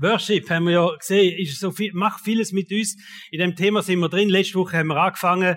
[0.00, 2.96] Worship haben wir ja gesehen, ist so viel, macht vieles mit uns.
[3.30, 4.30] In dem Thema sind wir drin.
[4.30, 5.56] Letzte Woche haben wir angefangen.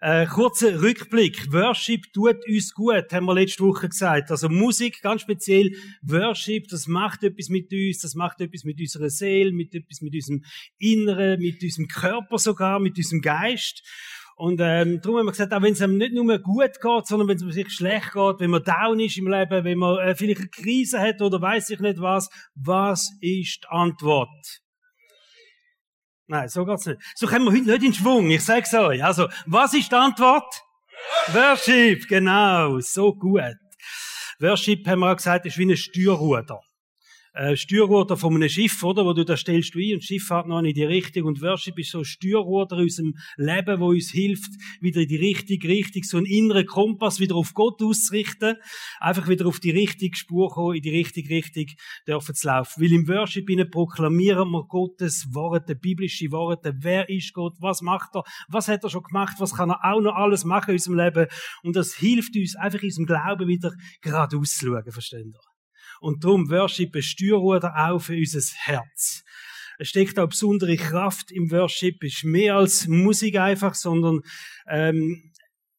[0.00, 1.52] Äh, kurzer Rückblick.
[1.52, 4.30] Worship tut uns gut, haben wir letzte Woche gesagt.
[4.30, 5.70] Also Musik, ganz speziell
[6.02, 10.14] Worship, das macht etwas mit uns, das macht etwas mit unserer Seele, mit etwas mit
[10.14, 10.44] unserem
[10.78, 13.82] Inneren, mit unserem Körper sogar, mit unserem Geist.
[14.38, 17.26] Und ähm, darum haben wir gesagt, auch wenn es einem nicht nur gut geht, sondern
[17.26, 20.40] wenn es sich schlecht geht, wenn man down ist im Leben, wenn man äh, vielleicht
[20.40, 24.60] eine Krise hat oder weiß ich nicht was, was ist die Antwort?
[26.26, 27.00] Nein, so geht's nicht.
[27.14, 29.02] So kommen wir heute nicht in Schwung, ich sag's euch.
[29.02, 30.62] Also, was ist die Antwort?
[31.28, 33.56] Worship, genau, so gut.
[34.38, 36.60] Worship, haben wir auch gesagt, ist wie ein Steuerruder
[37.36, 39.04] äh, Steuerruder von einem Schiff, oder?
[39.04, 41.24] Wo du da stellst du ein und Schiff hat noch nicht die Richtung.
[41.24, 44.50] Und Worship ist so ein Steuerruder in unserem Leben, wo uns hilft,
[44.80, 48.56] wieder in die richtige Richtung, so einen inneren Kompass wieder auf Gott auszurichten.
[49.00, 51.66] Einfach wieder auf die richtige Spur kommen, in die richtige Richtung
[52.06, 52.82] dürfen zu laufen.
[52.82, 56.74] Weil im Worship innen proklamieren wir Gottes Worte, biblische Worte.
[56.78, 57.56] Wer ist Gott?
[57.60, 58.24] Was macht er?
[58.48, 59.36] Was hat er schon gemacht?
[59.40, 61.26] Was kann er auch noch alles machen in unserem Leben?
[61.62, 65.55] Und das hilft uns einfach in unserem Glauben wieder geradeaus zu schauen, versteht ihr?
[66.00, 69.24] Und darum Worship ein Steuerruder auch für unser Herz.
[69.78, 72.02] Es steckt auch besondere Kraft im Worship.
[72.02, 74.20] Ist mehr als Musik einfach, sondern
[74.68, 75.32] ähm,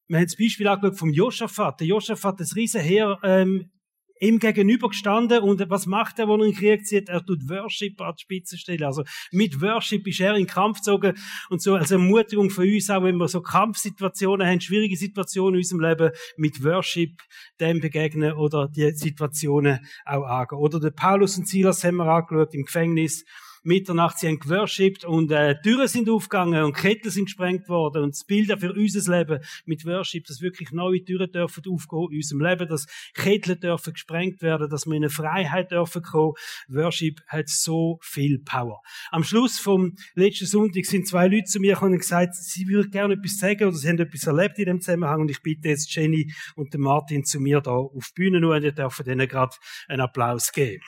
[0.07, 1.79] wir haben das Beispiel angeschaut vom Josaphat.
[1.79, 3.71] Der Josaphat, das Riesenheer, ähm,
[4.19, 7.09] ihm gegenüber gestanden und was macht er, wenn er in den Krieg zieht?
[7.09, 8.83] Er tut Worship an die Spitze stellen.
[8.83, 11.17] Also mit Worship ist er in den Kampf gezogen
[11.49, 15.59] und so als Ermutigung für uns, auch wenn wir so Kampfsituationen haben, schwierige Situationen in
[15.59, 17.21] unserem Leben, mit Worship
[17.59, 20.59] dem begegnen oder die Situationen auch angehen.
[20.59, 23.25] Oder der Paulus und Silas haben wir angeschaut im Gefängnis
[23.67, 28.15] Mitternacht, sie haben geworshipped und äh, Türen sind aufgegangen und Ketten sind gesprengt worden und
[28.15, 32.41] das Bild für unser Leben mit Worship, dass wirklich neue Türen dürfen aufgehen in unserem
[32.41, 36.33] Leben, dass Ketten dürfen gesprengt werden, dass wir in eine Freiheit dürfen kommen.
[36.69, 38.81] Worship hat so viel Power.
[39.11, 42.89] Am Schluss vom letzten Sonntag sind zwei Leute zu mir gekommen und gesagt, sie würden
[42.89, 45.93] gerne etwas sagen oder sie haben etwas erlebt in dem Zusammenhang und ich bitte jetzt
[45.93, 49.55] Jenny und Martin zu mir da auf die Bühne und ihr dürfen denen gerade
[49.89, 50.81] einen Applaus geben.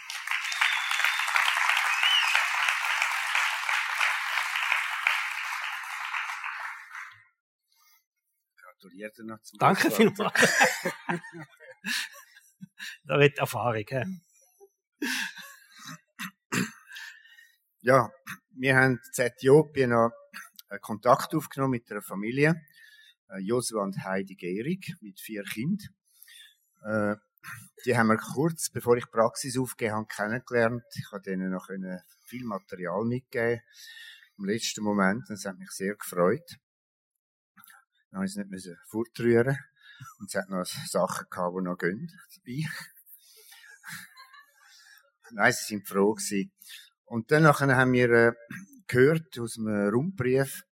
[9.08, 10.34] Dir noch zum Danke vielmals.
[13.06, 13.86] da wird Erfahrung.
[13.88, 14.04] He?
[17.82, 18.12] Ja,
[18.52, 20.12] wir haben in Äthiopien noch
[20.82, 22.62] Kontakt aufgenommen mit einer Familie.
[23.30, 25.88] Äh, Josua und Heidi Gehrig mit vier Kindern.
[26.84, 27.16] Äh,
[27.86, 30.84] die haben wir kurz, bevor ich Praxis aufgegeben habe, kennengelernt.
[30.96, 31.70] Ich habe denen noch
[32.26, 33.62] viel Material mitgegeben.
[34.38, 35.24] Im letzten Moment.
[35.30, 36.59] Das hat mich sehr gefreut.
[38.12, 39.58] Dann musste ich es nicht fortrühren.
[40.20, 42.70] Und es hat noch Sachen gehabt, die noch gehen dabei.
[45.31, 46.52] Nein, sie sind froh gewesen.
[47.06, 48.31] Und dann haben wir äh,
[48.88, 50.64] gehört aus einem Rundbrief,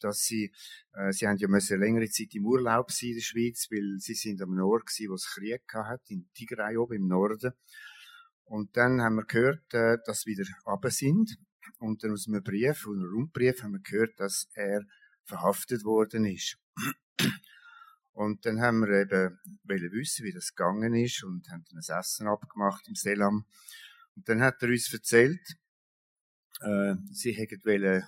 [0.00, 0.52] dass sie,
[0.92, 4.14] äh, sie haben ja müssen längere Zeit im Urlaub sein in der Schweiz, weil sie
[4.14, 7.52] sind am Nord gewesen, wo es Krieg hat, in Tigray oben im Norden.
[8.44, 11.36] Und dann haben wir gehört, äh, dass sie wieder runter sind.
[11.78, 14.82] Und dann aus einem Brief, aus einem Rundbrief haben wir gehört, dass er
[15.24, 16.58] verhaftet worden ist.
[18.14, 19.40] Und dann haben wir eben
[19.92, 23.44] wissen, wie das gegangen ist und haben dann ein Essen abgemacht im Selam.
[24.14, 25.56] Und dann hat er uns erzählt,
[26.60, 28.04] äh, sie hätten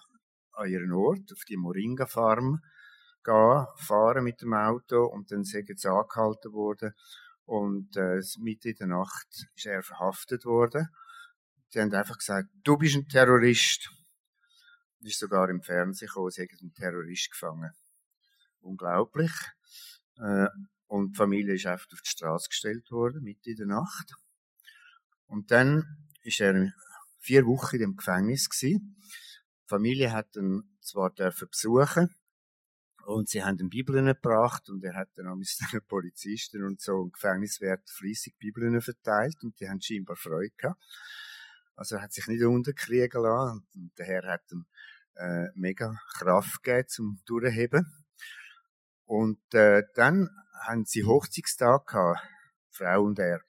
[0.52, 2.60] an ihren Ort, auf die Moringa-Farm,
[3.24, 6.94] gehen, fahren mit dem Auto und dann sind sie angehalten worden
[7.44, 10.88] und äh, mitten in der Nacht ist er verhaftet worden.
[11.70, 13.90] Sie haben einfach gesagt, du bist ein Terrorist.
[15.00, 17.72] Das ist sogar im Fernsehen gekommen, sie haben einen Terrorist gefangen
[18.66, 19.32] unglaublich.
[20.18, 20.48] Äh,
[20.86, 24.14] und die Familie ist einfach auf die Straße gestellt worden, mitten in der Nacht.
[25.26, 26.72] Und dann ist er
[27.18, 28.96] vier Wochen dem Gefängnis gewesen.
[29.64, 32.14] Die Familie hat ihn zwar dürfen besuchen
[33.04, 36.80] und sie haben ihm Bibeln gebracht und er hat dann auch mit den Polizisten und
[36.80, 40.80] so im Gefängniswert fließig Bibeln verteilt und die haben scheinbar Freude gehabt.
[41.74, 44.66] Also er hat sich nicht unterkriegen lassen und der Herr hat ihm
[45.14, 48.05] äh, mega Kraft gegeben zum Durchheben.
[49.06, 50.28] Und äh, dann
[50.66, 52.20] haben sie Hochzeitstag gehabt,
[52.70, 53.40] Frau und er.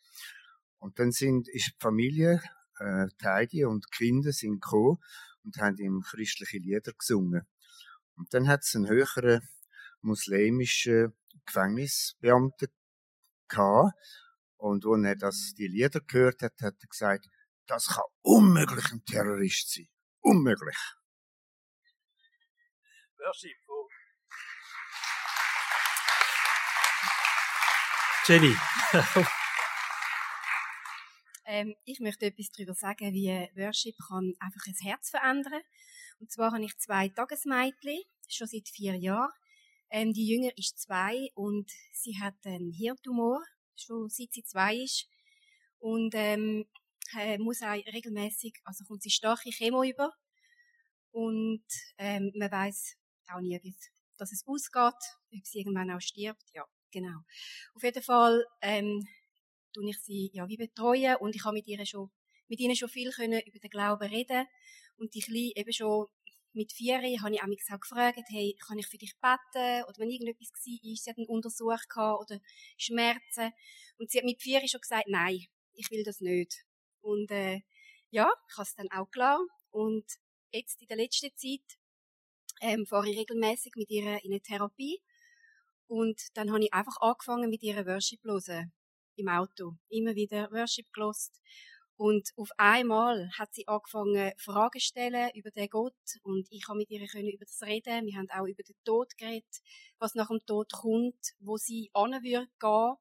[0.77, 2.42] Und dann sind, ist die Familie,
[2.80, 5.00] äh, Heidi und die Kinder sind gekommen
[5.44, 7.48] und haben ihm christliche Lieder gesungen.
[8.15, 9.42] Und dann hat es einen höheren
[10.01, 11.13] muslimischen
[11.45, 12.69] Gefängnisbeamten
[13.48, 13.94] gehabt.
[14.57, 17.27] Und wo er das, die Lieder gehört hat, hat er gesagt,
[17.68, 19.88] das kann unmöglich ein Terrorist sein.
[20.21, 20.77] Unmöglich.
[23.19, 23.56] Merci.
[28.28, 28.54] Jenny.
[31.46, 35.62] Ähm, ich möchte etwas darüber sagen, wie Worship kann einfach ein Herz verändern.
[36.20, 39.32] Und zwar habe ich zwei Tagesmädchen, schon seit vier Jahren.
[39.90, 43.42] Ähm, die Jünger ist zwei und sie hat einen Hirntumor,
[43.78, 45.08] schon seit sie zwei ist.
[45.80, 46.66] Und ähm,
[47.18, 50.12] äh, muss auch regelmäßig, also kommt sie starke Chemo über.
[51.12, 51.64] Und
[51.98, 52.98] ähm, man weiß
[53.30, 53.58] auch nie,
[54.18, 55.02] dass es ausgeht,
[55.32, 56.44] ob sie irgendwann auch stirbt.
[56.54, 57.19] Ja, genau.
[57.75, 59.07] Auf jeden Fall ähm,
[59.74, 62.12] tue ich sie ja wie betreuen und ich habe mit ihr schon
[62.50, 64.48] mit ihnen schon viel können über den Glauben reden
[64.98, 66.07] und die Kleine eben schon
[66.57, 69.84] mit vier habe ich mich auch gefragt, hey, kann ich für dich beten?
[69.84, 72.39] Oder wenn irgendetwas war, sie hat einen Untersuch gehabt oder
[72.78, 73.51] Schmerzen.
[74.00, 76.66] Und sie hat mit vier schon gesagt, nein, ich will das nicht.
[77.01, 77.62] Und äh,
[78.10, 79.40] ja, ich habe es dann auch klar.
[79.69, 80.06] Und
[80.51, 81.78] jetzt in der letzten Zeit
[82.62, 85.00] ähm, fahre ich regelmäßig mit ihr in eine Therapie.
[85.88, 88.72] Und dann habe ich einfach angefangen mit ihr Worship hören.
[89.16, 89.74] Im Auto.
[89.89, 91.42] Immer wieder Worship gelost.
[91.95, 95.95] Und auf einmal hat sie angefangen, Fragen zu stellen über den Gott.
[96.22, 98.06] Und ich habe mit ihr über das reden.
[98.06, 99.62] Wir haben auch über den Tod geredet,
[99.98, 102.95] was nach dem Tod kommt, wo sie an würde gehen.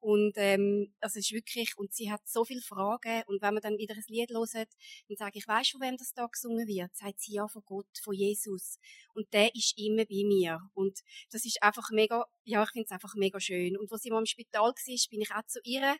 [0.00, 3.22] Und ähm, also es ist wirklich, und sie hat so viele Fragen.
[3.26, 5.96] Und wenn man dann wieder ein Lied hört, dann sage ich, weißt du, von wem
[5.96, 6.94] das da gesungen wird?
[6.94, 8.78] Sagt sie ja von Gott, von Jesus.
[9.14, 10.60] Und der ist immer bei mir.
[10.74, 11.00] Und
[11.30, 13.76] das ist einfach mega, ja, ich finde es einfach mega schön.
[13.76, 15.96] Und als sie mal im Spital war, bin ich auch zu ihr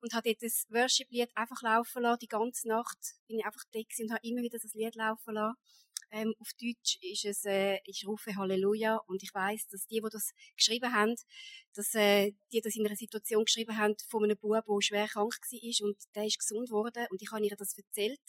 [0.00, 2.20] und habe dort das Worship-Lied einfach laufen lassen.
[2.20, 5.56] Die ganze Nacht bin ich einfach da und habe immer wieder das Lied laufen lassen.
[6.14, 8.98] Ähm, auf Deutsch ist es, äh, ich rufe Halleluja.
[9.06, 11.14] Und ich weiß, dass die, die das geschrieben haben,
[11.74, 15.32] dass äh, die das in einer Situation geschrieben haben von einem Bub, der schwer krank
[15.32, 17.06] war und der ist gesund worden.
[17.10, 18.20] Und ich habe ihr das erzählt.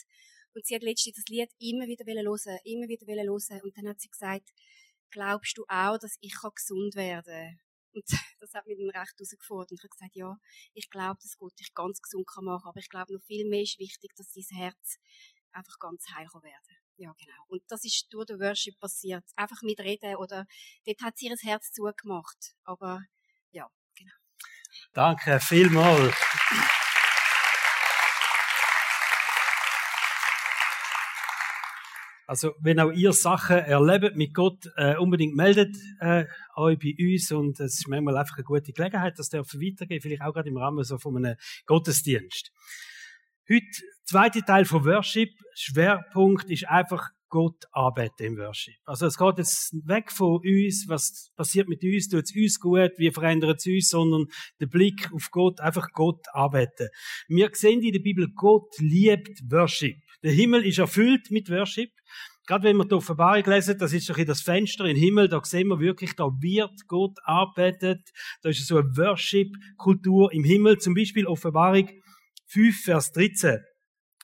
[0.53, 3.61] Und sie hat letztens das Lied immer wieder hören, immer wieder hören.
[3.63, 4.53] Und dann hat sie gesagt,
[5.11, 7.59] glaubst du auch, dass ich gesund werden kann?
[7.95, 8.05] Und
[8.39, 9.71] das hat mich dann recht herausgefordert.
[9.71, 10.37] Und ich habe gesagt, ja,
[10.73, 12.69] ich glaube, dass Gott dich ganz gesund kann machen.
[12.69, 14.99] Aber ich glaube, noch viel mehr ist wichtig, dass dein Herz
[15.51, 17.43] einfach ganz heil werden ja, genau.
[17.47, 19.23] Und das ist durch den Worship passiert.
[19.35, 20.45] Einfach mit Reden oder
[20.85, 22.55] dort hat sie ihr Herz zugemacht.
[22.63, 23.01] Aber
[23.51, 24.13] ja, genau.
[24.93, 26.15] Danke vielmals.
[32.25, 37.31] Also, wenn auch ihr Sachen erlebt mit Gott, äh, unbedingt meldet äh, euch bei uns
[37.33, 40.57] und es ist manchmal einfach eine gute Gelegenheit, das dürfen weitergehen, vielleicht auch gerade im
[40.57, 41.35] Rahmen so von einem
[41.65, 42.51] Gottesdienst.
[43.49, 43.65] Heute,
[44.05, 48.75] zweite Teil von Worship, Schwerpunkt ist einfach Gott arbeiten im Worship.
[48.85, 52.91] Also es geht jetzt weg von uns, was passiert mit uns, tut es uns gut,
[52.95, 54.27] wie verändert es uns, sondern
[54.61, 56.87] der Blick auf Gott, einfach Gott arbeiten.
[57.27, 59.97] Wir sehen in der Bibel, Gott liebt Worship.
[60.23, 61.89] Der Himmel ist erfüllt mit Worship.
[62.47, 65.43] Gerade wenn wir die Offenbarung lesen, das ist doch in das Fenster im Himmel, da
[65.43, 68.09] sehen wir wirklich, da wird Gott arbeitet.
[68.41, 70.77] Da ist so eine Worship-Kultur im Himmel.
[70.77, 71.89] Zum Beispiel Offenbarung
[72.53, 73.63] 5, Vers 13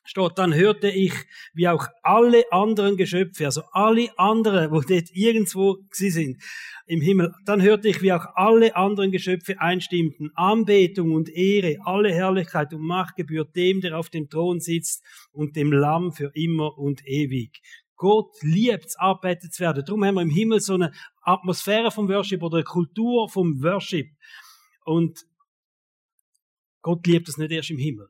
[0.03, 1.13] steht, dann hörte ich,
[1.53, 6.41] wie auch alle anderen Geschöpfe, also alle anderen, wo dort irgendwo sie sind,
[6.85, 12.11] im Himmel, dann hörte ich, wie auch alle anderen Geschöpfe einstimmten, Anbetung und Ehre, alle
[12.11, 16.77] Herrlichkeit und Macht gebührt dem, der auf dem Thron sitzt und dem Lamm für immer
[16.77, 17.61] und ewig.
[17.95, 19.83] Gott liebt es, arbeitet zu werden.
[19.85, 20.91] Darum haben wir im Himmel so eine
[21.21, 24.07] Atmosphäre vom Worship oder eine Kultur vom Worship.
[24.85, 25.25] Und
[26.81, 28.07] Gott liebt es nicht erst im Himmel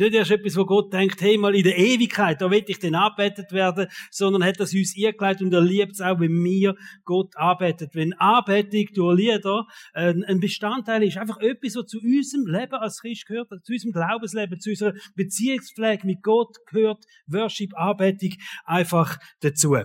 [0.00, 2.94] nicht erst etwas, wo Gott denkt, hey, mal in der Ewigkeit, da will ich denn
[2.94, 6.74] arbeitet werden, sondern hat das uns eingeleitet und er liebt es auch, wenn wir
[7.04, 7.94] Gott arbeitet.
[7.94, 13.00] Wenn Arbeitung durch Lieder äh, ein Bestandteil ist, einfach etwas, was zu unserem Leben als
[13.00, 18.34] Christ gehört, zu unserem Glaubensleben, zu unserer Beziehungspflege mit Gott gehört, Worship, Arbeitung
[18.64, 19.76] einfach dazu.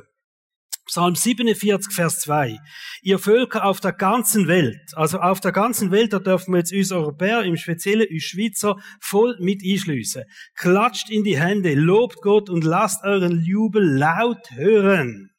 [0.86, 2.60] Psalm 47, Vers 2.
[3.02, 6.74] Ihr Völker auf der ganzen Welt, also auf der ganzen Welt, da dürfen wir jetzt
[6.74, 10.26] uns Europäer, im Speziellen uns Schweizer, voll mit einschliessen.
[10.54, 15.32] Klatscht in die Hände, lobt Gott und lasst euren Jubel laut hören.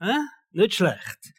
[0.00, 0.18] Äh?
[0.50, 1.32] Nicht schlecht.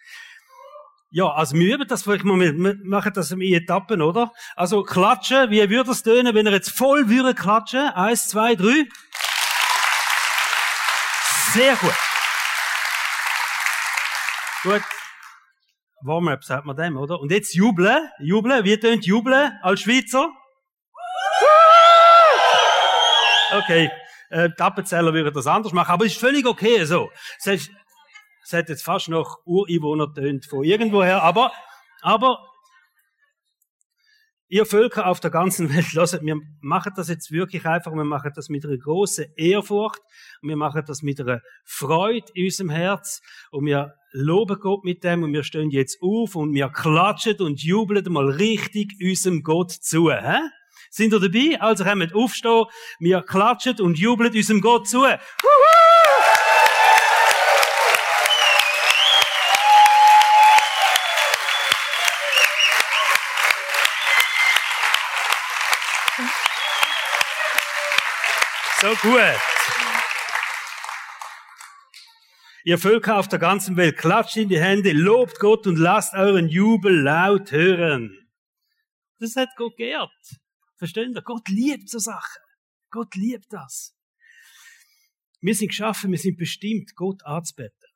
[1.11, 4.31] Ja, also wir üben das vielleicht mal, wir machen das in Etappen, oder?
[4.55, 7.89] Also klatschen, wie würde es tönen, wenn ihr jetzt voll würde klatschen?
[7.89, 8.87] Eins, zwei, drei.
[11.53, 11.93] Sehr gut.
[14.63, 14.81] Gut.
[16.03, 17.19] Warm-up sagt man dem, oder?
[17.19, 18.09] Und jetzt jubeln.
[18.19, 18.63] Jubeln.
[18.63, 20.31] Wie tönt jubeln als Schweizer?
[23.57, 23.91] Okay.
[24.29, 27.11] Äh, die Appenzeller würden das anders machen, aber ist völlig okay so.
[27.37, 27.69] Es hat,
[28.43, 31.51] es hat jetzt fast noch Ureinwohner tönt von irgendwoher, aber,
[32.01, 32.39] aber
[34.53, 38.31] Ihr Völker auf der ganzen Welt, lasst, wir machen das jetzt wirklich einfach, wir machen
[38.35, 39.99] das mit einer großen Ehrfurcht,
[40.43, 45.23] wir machen das mit einer Freude in unserem Herz, und wir loben Gott mit dem,
[45.23, 50.11] und wir stehen jetzt auf, und wir klatschen und jubeln mal richtig unserem Gott zu,
[50.11, 50.37] hä?
[50.91, 51.59] Sind ihr dabei?
[51.59, 52.65] Also wir aufstehen,
[52.99, 54.99] wir klatschen und jubeln unserem Gott zu.
[54.99, 55.62] Wuhu!
[69.01, 69.39] Gut.
[72.65, 76.47] Ihr Völker auf der ganzen Welt, klatscht in die Hände, lobt Gott und lasst euren
[76.47, 78.17] Jubel laut hören.
[79.19, 80.11] Das hat Gott geehrt.
[80.77, 81.21] Verstehen ihr?
[81.21, 82.41] Gott liebt so Sachen.
[82.89, 83.95] Gott liebt das.
[85.41, 87.89] Wir sind geschaffen, wir sind bestimmt, Gott anzubeten.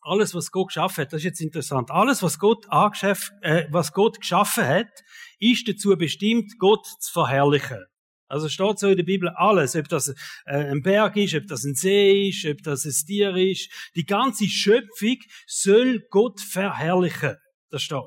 [0.00, 1.90] Alles, was Gott geschaffen hat, das ist jetzt interessant.
[1.90, 4.90] Alles, was Gott, äh, was Gott geschaffen hat,
[5.38, 7.84] ist dazu bestimmt, Gott zu verherrlichen.
[8.32, 10.14] Also steht so in der Bibel alles, ob das äh,
[10.46, 13.68] ein Berg ist, ob das ein See ist, ob das ein Tier ist.
[13.94, 17.36] Die ganze Schöpfung soll Gott verherrlichen.
[17.68, 17.98] Das steht.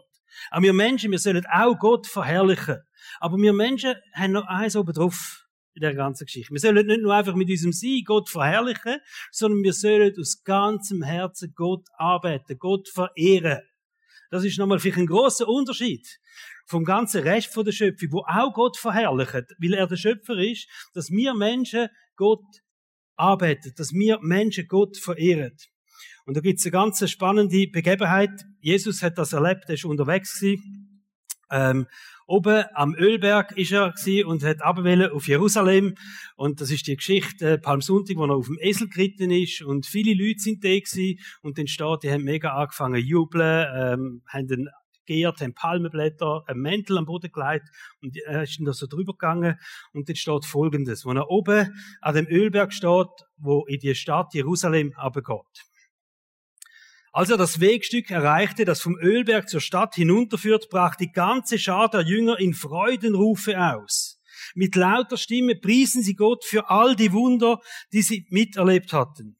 [0.49, 2.79] Aber wir Menschen, wir sollen auch Gott verherrlichen.
[3.19, 6.51] Aber wir Menschen haben noch eins oben drauf in der ganzen Geschichte.
[6.51, 8.97] Wir sollen nicht nur einfach mit unserem Sein Gott verherrlichen,
[9.31, 13.61] sondern wir sollen aus ganzem Herzen Gott arbeiten, Gott verehren.
[14.31, 16.07] Das ist nochmal vielleicht ein großer Unterschied
[16.65, 21.09] vom ganzen Rest der Schöpfung, wo auch Gott verherrlicht, weil er der Schöpfer ist, dass
[21.09, 22.43] wir Menschen Gott
[23.15, 25.55] arbeiten, dass wir Menschen Gott verehren.
[26.25, 28.31] Und da gibt es eine ganz spannende Begebenheit.
[28.59, 31.05] Jesus hat das erlebt, er ist unterwegs gewesen.
[31.51, 31.87] Ähm,
[32.25, 33.93] oben am Ölberg ist er
[34.25, 35.95] und hat abgewählt auf Jerusalem.
[36.35, 39.61] Und das ist die Geschichte äh, Palmsonntag, wo er auf dem Esel geritten ist.
[39.61, 41.19] Und viele Leute sind da gewesen.
[41.41, 44.69] Und dann steht, die haben mega angefangen zu jubeln, ähm, haben den
[45.05, 47.69] geehrt, haben Palmenblätter, ein Mäntel am Boden gelegt
[48.01, 49.59] und er ist dann da so drüber gegangen
[49.93, 54.33] und dann steht Folgendes, wo er oben an dem Ölberg steht, wo in die Stadt
[54.33, 55.65] Jerusalem abgeht.
[57.15, 61.87] Als er das Wegstück erreichte, das vom Ölberg zur Stadt hinunterführt, brach die ganze Schar
[61.87, 64.19] der Jünger in Freudenrufe aus.
[64.53, 67.61] Mit lauter Stimme priesen sie Gott für all die Wunder,
[67.93, 69.37] die sie miterlebt hatten.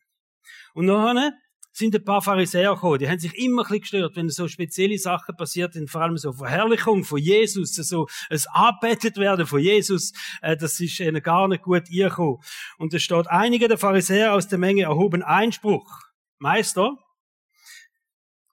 [0.73, 1.33] Und nachher
[1.73, 4.97] sind ein paar Pharisäer gekommen, die haben sich immer ein bisschen gestört, wenn so spezielle
[4.97, 10.55] Sachen passiert vor allem so Verherrlichung von Jesus, so ein Anbetet werden von Jesus, äh,
[10.55, 12.37] das ist ihnen gar nicht gut angekommen.
[12.77, 15.91] Und es steht, einige der Pharisäer aus der Menge erhoben Einspruch.
[16.39, 16.97] Meister,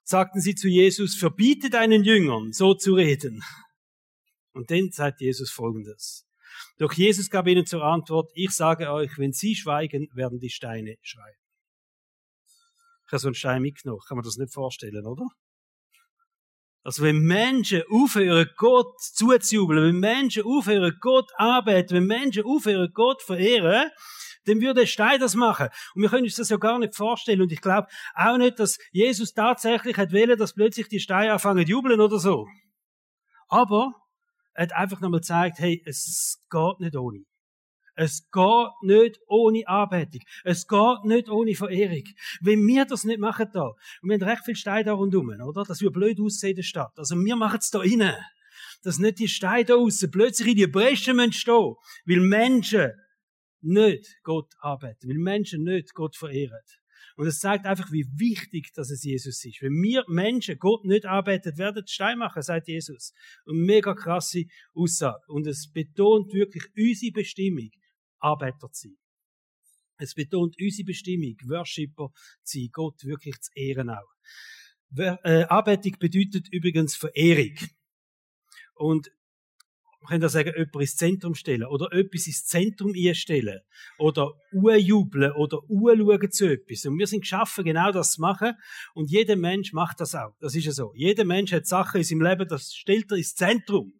[0.03, 3.43] sagten sie zu Jesus, verbiete deinen Jüngern, so zu reden.
[4.53, 6.27] Und dann sagt Jesus Folgendes.
[6.77, 10.97] Doch Jesus gab ihnen zur Antwort, ich sage euch, wenn sie schweigen, werden die Steine
[11.01, 11.35] schreien.
[13.05, 14.01] Ich habe so einen Stein mitgenommen.
[14.07, 15.27] Kann man das nicht vorstellen, oder?
[16.83, 23.21] Also wenn Menschen aufhören, Gott zuzujubeln, wenn Menschen aufhören, Gott arbeiten, wenn Menschen aufhören, Gott
[23.21, 23.89] verehren,
[24.45, 25.69] dann würde ein Stein das machen.
[25.95, 27.41] Und wir können uns das ja gar nicht vorstellen.
[27.41, 31.65] Und ich glaube auch nicht, dass Jesus tatsächlich hat wollen, dass plötzlich die Steine anfangen
[31.65, 32.47] zu jubeln oder so.
[33.47, 33.93] Aber
[34.53, 37.23] er hat einfach nochmal gezeigt, hey, es geht nicht ohne.
[37.95, 40.21] Es geht nicht ohne Anbetung.
[40.43, 42.03] Es geht nicht ohne Verehrung.
[42.41, 43.65] Wenn wir das nicht machen da,
[44.01, 45.63] und wir haben recht viel Steine da rundherum, oder?
[45.63, 46.93] Das wird blöd aussehen in der Stadt.
[46.97, 48.15] Also wir machen es da innen.
[48.83, 52.91] Dass nicht die Steine da aussen plötzlich in die Breschen stehen müssen weil Menschen
[53.63, 56.61] nicht Gott arbeiten, weil Menschen nicht Gott verehren.
[57.15, 59.61] Und es zeigt einfach, wie wichtig dass es Jesus ist.
[59.61, 63.13] Wenn wir Menschen Gott nicht arbeiten, werden Stein machen, sagt Jesus.
[63.45, 65.23] Und mega krasse Aussage.
[65.27, 67.69] Und es betont wirklich unsere Bestimmung.
[68.19, 68.97] Arbeiter zu sein.
[69.97, 72.09] Es betont unsere Bestimmung, Worshipper
[72.43, 74.13] zu sein, Gott wirklich zu ehren auch.
[74.97, 77.55] Äh, Anbetung bedeutet übrigens Verehrung.
[78.75, 79.11] Und
[80.03, 83.61] man kann da sagen, jemand ins Zentrum stellen oder etwas ins Zentrum einstellen
[83.97, 86.85] oder jubeln oder schauen zu etwas.
[86.85, 88.53] Und wir sind geschaffen, genau das zu machen
[88.93, 90.35] und jeder Mensch macht das auch.
[90.41, 90.91] Das ist ja so.
[90.93, 93.93] Jeder Mensch hat Sachen in seinem Leben, das stellt er ins Zentrum.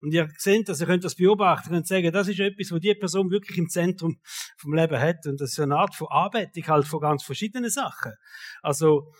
[0.00, 2.94] Und ihr seht das, ihr könnt das beobachten und sagen, das ist etwas, wo die
[2.94, 4.20] Person wirklich im Zentrum
[4.56, 5.26] vom Leben hat.
[5.26, 8.12] Und das ist eine Art von Anbetung halt von ganz verschiedenen Sachen.
[8.62, 9.12] Also,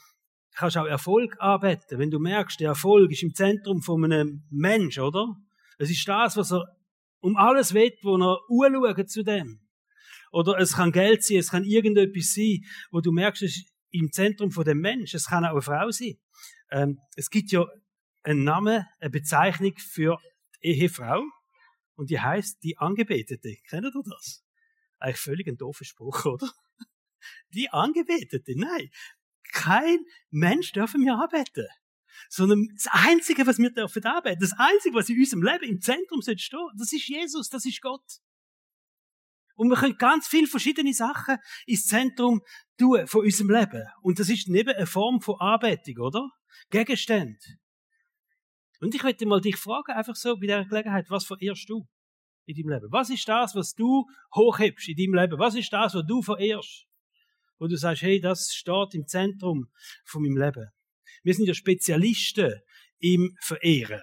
[0.59, 4.99] kannst auch Erfolg arbeiten, wenn du merkst, der Erfolg ist im Zentrum von einem Mensch,
[4.99, 5.35] oder?
[5.79, 6.77] Es ist das, was er
[7.21, 9.61] um alles will, wo er anschaut zu dem.
[10.31, 14.13] Oder es kann Geld sein, es kann irgendetwas sein, wo du merkst, es ist im
[14.13, 15.15] Zentrum von dem Mensch.
[15.15, 16.19] Es kann auch eine Frau sein.
[16.71, 17.67] Ähm, es gibt ja
[18.23, 20.19] einen Namen, eine Bezeichnung für
[20.61, 21.23] Ehefrau
[21.95, 23.57] und die heißt die Angebetete.
[23.69, 24.45] Kennt ihr das?
[24.99, 26.51] Eigentlich völlig ein doofer Spruch, oder?
[27.55, 28.91] Die Angebetete, nein.
[29.53, 31.67] Kein Mensch darf mir arbeiten.
[32.29, 36.23] Sondern das Einzige, was wir dürfen arbeiten, das Einzige, was in unserem Leben im Zentrum
[36.23, 36.39] stehen
[36.77, 38.05] das ist Jesus, das ist Gott.
[39.55, 42.43] Und wir können ganz viele verschiedene Sachen ins Zentrum
[42.79, 43.85] tun von unserem Leben.
[44.03, 46.31] Und das ist neben eine Form von Anbetung, oder?
[46.71, 47.39] Gegenstände.
[48.81, 51.89] Und ich möchte mal dich fragen, einfach so bei dieser Gelegenheit, was verehrst du?
[52.49, 52.93] in deinem Leben?
[52.93, 55.39] Was ist das, was du hochhebst in deinem Leben?
[55.39, 56.87] Was ist das, was du verehrst?
[57.59, 59.69] Wo du sagst, hey, das steht im Zentrum
[60.05, 60.69] von meinem Leben.
[61.29, 62.55] Wir sind ja Spezialisten
[63.01, 64.01] im Verehren.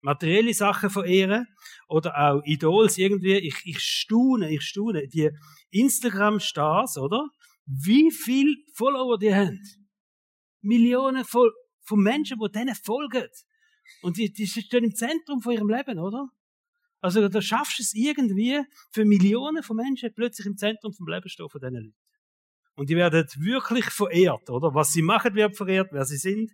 [0.00, 1.46] Materielle Sachen verehren
[1.88, 3.34] oder auch Idols irgendwie.
[3.34, 5.06] Ich, ich staune, ich staune.
[5.06, 5.28] Die
[5.72, 7.28] Instagram-Stars, oder?
[7.66, 9.60] Wie viel Follower die haben.
[10.62, 11.50] Millionen von,
[11.96, 13.28] Menschen, die denen folgen.
[14.00, 16.30] Und die, die stehen im Zentrum von ihrem Leben, oder?
[17.02, 21.28] Also da schaffst du es irgendwie, für Millionen von Menschen plötzlich im Zentrum vom Leben
[21.28, 22.03] stehen von diesen Leuten.
[22.76, 24.74] Und die werden wirklich verehrt, oder?
[24.74, 26.50] Was sie machen, wird verehrt, wer sie sind.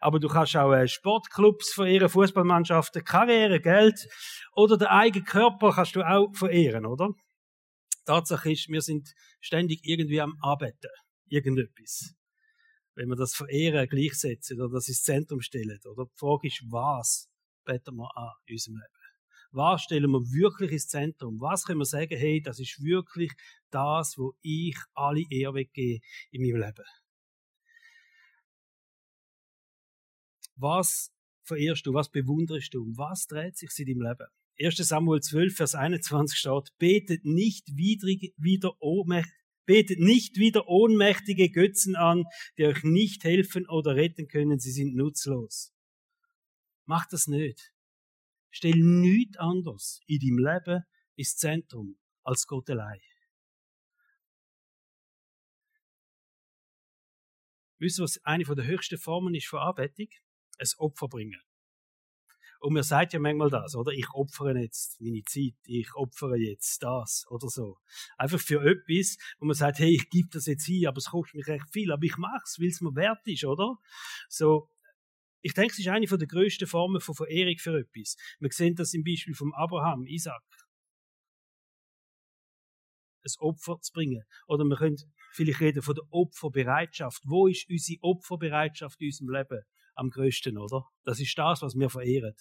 [0.00, 4.06] Aber du kannst auch äh, Sportclubs verehren, Fußballmannschaften, Karriere, Geld
[4.54, 7.10] oder den eigenen Körper kannst du auch verehren, oder?
[8.04, 9.08] Tatsache ist, wir sind
[9.40, 10.90] ständig irgendwie am Arbeiten.
[11.28, 12.14] Irgendetwas.
[12.94, 15.80] Wenn wir das Verehren gleichsetzen oder das ins Zentrum stellen.
[15.90, 17.28] Oder die Frage ist, was
[17.64, 19.03] beten wir an in unserem Leben?
[19.54, 21.40] Was stellen wir wirklich ins Zentrum?
[21.40, 23.32] Was können wir sagen, hey, das ist wirklich
[23.70, 26.84] das, wo ich alle Ehre weggebe in meinem Leben?
[30.56, 31.12] Was
[31.44, 31.94] verehrst du?
[31.94, 32.84] Was bewunderst du?
[32.96, 34.26] Was dreht sich in deinem Leben?
[34.60, 34.76] 1.
[34.88, 38.74] Samuel 12, Vers 21 steht, betet nicht wieder
[39.66, 42.24] betet nicht wieder ohnmächtige Götzen an,
[42.58, 45.72] die euch nicht helfen oder retten können, sie sind nutzlos.
[46.86, 47.73] Macht das nicht.
[48.56, 50.84] Stell nichts anderes in deinem Leben
[51.16, 53.00] ins Zentrum als Gott allein.
[57.80, 60.06] Wisst ihr, was eine der höchsten Formen ist von Anbetung?
[60.58, 61.40] Ein Opfer bringen.
[62.60, 63.90] Und man sagt ja manchmal das, oder?
[63.90, 67.78] Ich opfere jetzt meine Zeit, ich opfere jetzt das oder so.
[68.16, 71.34] Einfach für etwas, wo man sagt, hey, ich gebe das jetzt hin, aber es kostet
[71.34, 73.78] mich recht viel, aber ich mach's, weil es mir wert ist, oder?
[74.28, 74.70] So,
[75.44, 78.16] ich denke, es ist eine der grössten Formen von Verehrung für etwas.
[78.40, 80.42] Wir sehen das im Beispiel von Abraham, Isaac.
[83.22, 84.24] Ein Opfer zu bringen.
[84.46, 84.96] Oder wir können
[85.32, 87.22] vielleicht reden von der Opferbereitschaft.
[87.26, 89.62] Wo ist unsere Opferbereitschaft in unserem Leben
[89.96, 90.88] am größten, oder?
[91.04, 92.34] Das ist das, was wir verehren.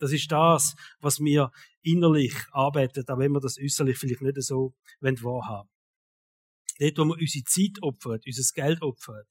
[0.00, 4.74] Das ist das, was wir innerlich arbeiten, auch wenn wir das äußerlich vielleicht nicht so
[5.00, 5.70] wahrhaben.
[6.80, 9.24] Dort, wo wir unsere Zeit opfern, unser Geld opfern,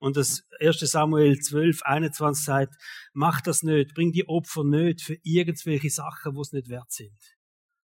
[0.00, 0.80] und das 1.
[0.80, 2.74] Samuel 12, 21 sagt,
[3.12, 7.16] mach das nicht, bring die Opfer nicht für irgendwelche Sachen, wo es nicht wert sind.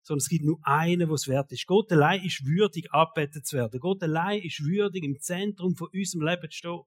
[0.02, 1.66] Sondern es gibt nur einen, wo es wert ist.
[1.66, 3.78] Gott allein ist würdig, abbettet zu werden.
[3.80, 6.80] Gott allein ist würdig, im Zentrum von unserem Leben zu stehen.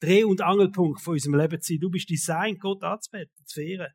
[0.00, 1.80] Dreh- und Angelpunkt von unserem Leben zu sein.
[1.80, 3.92] Du bist designt, Gott anzubeten, zu verehren.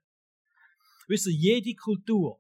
[1.08, 2.40] Wisst ihr, jede Kultur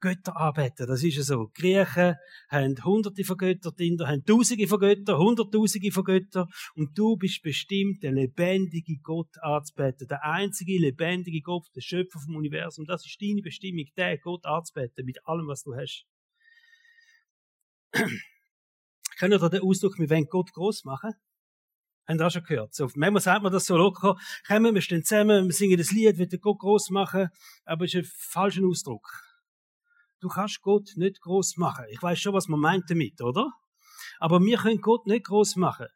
[0.00, 0.86] Götter anbeten.
[0.86, 1.46] Das ist ja so.
[1.56, 2.16] Die Griechen
[2.48, 6.48] haben hunderte von Göttern, die Inder haben tausende von Göttern, hunderttausende von Göttern.
[6.74, 10.06] Und du bist bestimmt, der lebendige Gott anzubeten.
[10.08, 12.86] Der einzige lebendige Gott, der Schöpfer vom Universum.
[12.86, 16.06] Das ist deine Bestimmung, der Gott anzubeten, mit allem, was du hast.
[19.18, 21.12] Können ihr den Ausdruck, wir wollen Gott groß machen?
[22.06, 22.72] Haben ihr auch schon gehört?
[22.74, 26.16] So, manchmal sagt man das so locker, kommen, wir stehen zusammen, wir singen das Lied,
[26.18, 27.28] wir wollen Gott groß machen,
[27.64, 29.27] aber es ist ein falscher Ausdruck
[30.20, 31.84] du kannst Gott nicht groß machen.
[31.90, 33.50] Ich weiß schon, was man meint damit, oder?
[34.18, 35.86] Aber wir können Gott nicht groß machen.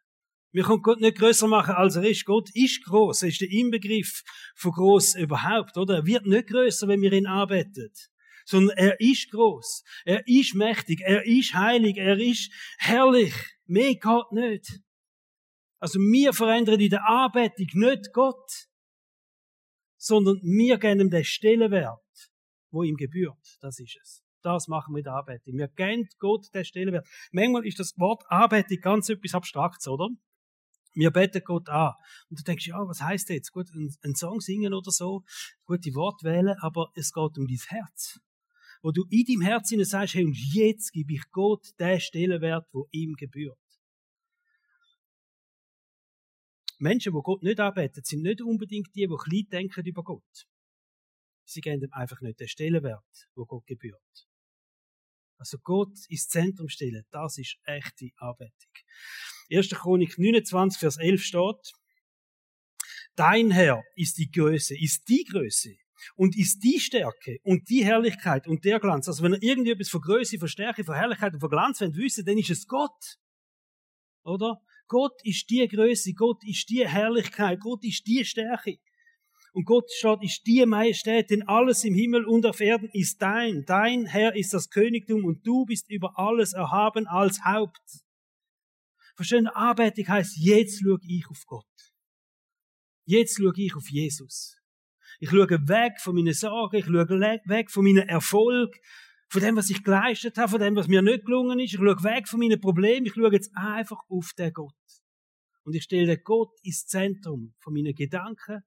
[0.51, 2.25] Wir können Gott nicht größer machen, als er ist.
[2.25, 3.23] Gott ist groß.
[3.23, 4.23] Er ist der Inbegriff
[4.55, 5.95] von groß überhaupt, oder?
[5.95, 7.91] Er wird nicht größer, wenn wir ihn arbeiten.
[8.45, 9.83] Sondern er ist groß.
[10.05, 11.01] Er ist mächtig.
[11.01, 11.97] Er ist heilig.
[11.97, 13.33] Er ist herrlich.
[13.65, 14.79] Mehr geht nicht.
[15.79, 18.69] Also wir verändern in der Arbeitung nicht Gott,
[19.97, 22.31] sondern wir geben ihm den Stellenwert,
[22.73, 23.57] wo ihm gebührt.
[23.61, 24.23] Das ist es.
[24.41, 25.57] Das machen wir in der Arbeitung.
[25.57, 27.07] Wir geben Gott den Stellenwert.
[27.31, 30.09] Manchmal ist das Wort Arbeitung ganz etwas Abstraktes, oder?
[30.93, 31.93] Wir beten Gott an.
[32.29, 33.51] Und du denkst, ja, was heißt das jetzt?
[33.51, 35.23] Gut, einen Song singen oder so,
[35.65, 38.19] gute Wort wählen, aber es geht um dein Herz.
[38.81, 42.87] Wo du in deinem Herzen sagst, hey, und jetzt gebe ich Gott den Stellenwert, wo
[42.91, 43.57] ihm gebührt.
[46.79, 50.47] Menschen, die Gott nicht arbeiten, sind nicht unbedingt die, die klein denken über Gott.
[51.45, 54.27] Sie geben ihm einfach nicht den Stellenwert, wo Gott gebührt.
[55.37, 58.71] Also Gott ins Zentrum stellen, das ist echte Anbetung.
[59.51, 59.69] 1.
[59.69, 61.73] Chronik 29, Vers 11 steht,
[63.15, 65.75] Dein Herr ist die Größe, ist die Größe
[66.15, 69.07] und ist die Stärke und die Herrlichkeit und der Glanz.
[69.07, 72.37] Also wenn er irgendetwas von Größe, von Stärke, von Herrlichkeit und von Glanz wissen dann
[72.37, 73.17] ist es Gott.
[74.23, 74.61] Oder?
[74.87, 78.77] Gott ist die Größe, Gott ist die Herrlichkeit, Gott ist die Stärke.
[79.53, 83.65] Und Gott steht, ist die Majestät, denn alles im Himmel und auf Erden ist dein.
[83.65, 88.03] Dein Herr ist das Königtum und du bist über alles erhaben als Haupt.
[89.15, 91.65] Verstehen, Arbeitung heißt, jetzt schaue ich auf Gott.
[93.05, 94.57] Jetzt schaue ich auf Jesus.
[95.19, 98.75] Ich schaue weg von meinen Sorgen, ich schaue weg von meinem Erfolg,
[99.29, 101.73] von dem, was ich geleistet habe, von dem, was mir nicht gelungen ist.
[101.73, 104.73] Ich schaue weg von meinen Problemen, ich schaue jetzt einfach auf den Gott.
[105.63, 108.63] Und ich stelle den Gott ins Zentrum von meinen Gedanken.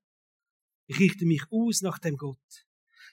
[0.86, 2.66] Ich richte mich aus nach dem Gott.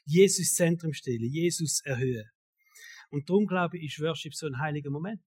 [0.05, 2.29] Jesus Zentrum stellen, Jesus erhöhen.
[3.09, 5.21] Und darum glaube ich, ist Worship so ein heiliger Moment.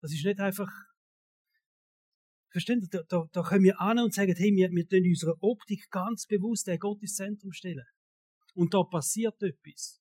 [0.00, 0.70] Das ist nicht einfach
[2.56, 2.88] Versteht ihr?
[2.88, 6.24] Da, da, da können wir an und sagen, hey, wir, wir tun unsere Optik ganz
[6.26, 7.84] bewusst den Gott ins Zentrum stellen.
[8.54, 10.00] Und da passiert etwas.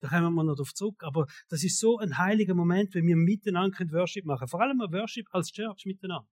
[0.00, 1.02] Da kommen wir noch darauf zurück.
[1.02, 4.48] Aber das ist so ein heiliger Moment, wenn wir miteinander Worship machen können.
[4.48, 6.26] Vor allem Worship als Church miteinander.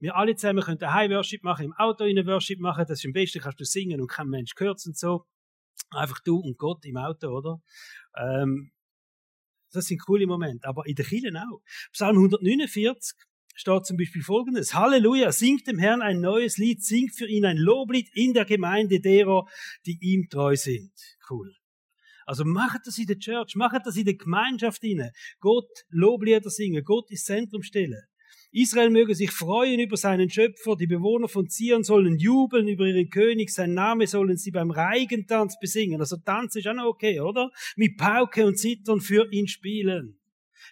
[0.00, 2.84] Wir alle zusammen können daheim Worship machen, im Auto in Worship machen.
[2.88, 5.26] Das ist am besten, kannst du singen und kein Mensch hört und so.
[5.90, 7.60] Einfach du und Gott im Auto, oder?
[8.16, 8.72] Ähm,
[9.72, 10.66] das sind coole Momente.
[10.66, 11.60] Aber in der Kirche auch.
[11.92, 13.14] Psalm 149
[13.54, 14.74] steht zum Beispiel folgendes.
[14.74, 19.00] Halleluja, singt dem Herrn ein neues Lied, singt für ihn ein Loblied in der Gemeinde
[19.00, 19.46] derer,
[19.84, 20.92] die ihm treu sind.
[21.28, 21.54] Cool.
[22.24, 25.12] Also macht das in der Church, macht das in der Gemeinschaft inne.
[25.40, 28.02] Gott Loblieder singen, Gott ins Zentrum stellen.
[28.52, 33.08] Israel möge sich freuen über seinen Schöpfer, die Bewohner von Zion sollen jubeln über ihren
[33.08, 36.00] König, sein Name sollen sie beim Reigentanz besingen.
[36.00, 37.50] Also Tanz ist auch noch okay, oder?
[37.76, 40.18] Mit Pauke und Zittern für ihn spielen.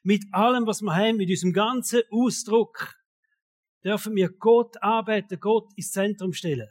[0.02, 2.94] Mit allem, was wir haben, mit diesem ganzen Ausdruck,
[3.84, 6.68] dürfen wir Gott arbeiten, Gott ins Zentrum stellen.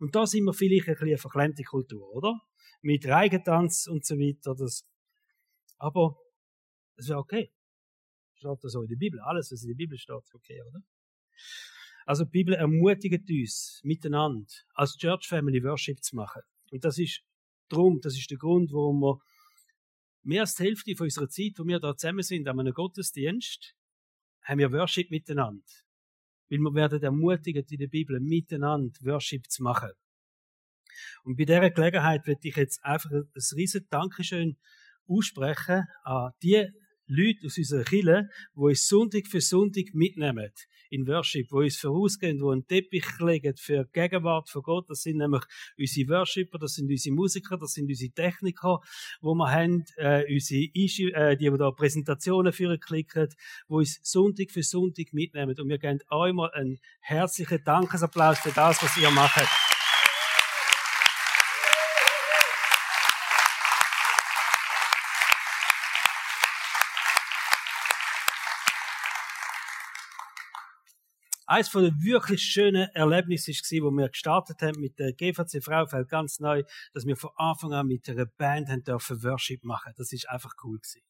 [0.00, 2.40] Und da sind wir vielleicht ein bisschen eine verklemmte Kultur, oder?
[2.82, 4.56] Mit Reigentanz und so weiter.
[4.56, 4.84] Das.
[5.78, 6.16] Aber
[6.96, 7.52] es wäre okay
[8.44, 9.20] steht das auch in der Bibel.
[9.20, 10.80] Alles, was in der Bibel steht, ist okay, oder?
[12.06, 16.42] Also die Bibel ermutigt uns, miteinander als Church Family Worship zu machen.
[16.70, 17.22] Und das ist
[17.68, 19.18] drum, das ist der Grund, warum wir
[20.22, 23.74] mehr als die Hälfte von unserer Zeit, wo wir da zusammen sind, an einem Gottesdienst,
[24.42, 25.64] haben wir Worship miteinander.
[26.50, 29.90] Weil wir werden ermutigt, in der Bibel miteinander Worship zu machen.
[31.24, 34.58] Und bei dieser Gelegenheit werde ich jetzt einfach ein riesen Dankeschön
[35.08, 36.68] aussprechen an die
[37.06, 40.50] Leute aus unserer Kirche, die uns Sonntag für Sonntag mitnehmen
[40.90, 44.88] in Worship, die uns vorausgehen, die einen Teppich legen für die Gegenwart von Gott.
[44.88, 45.42] Das sind nämlich
[45.78, 48.80] unsere Worshipper, das sind unsere Musiker, das sind unsere Techniker,
[49.20, 53.28] wo wir haben, äh, unsere, äh, die, die da Präsentationen führen klicken,
[53.68, 55.54] die uns Sonntag für Sonntag mitnehmen.
[55.58, 59.63] Und wir geben euch mal einen herzlichen Dankesapplaus für das, was ihr macht.
[71.46, 76.08] Eines von den wirklich schönen Erlebnissen war, wo wir gestartet haben mit der GVC Fraufeld
[76.08, 79.92] ganz neu, dass wir von Anfang an mit einer Band haben dürfen Worship machen.
[79.96, 81.02] Das ist einfach cool gewesen.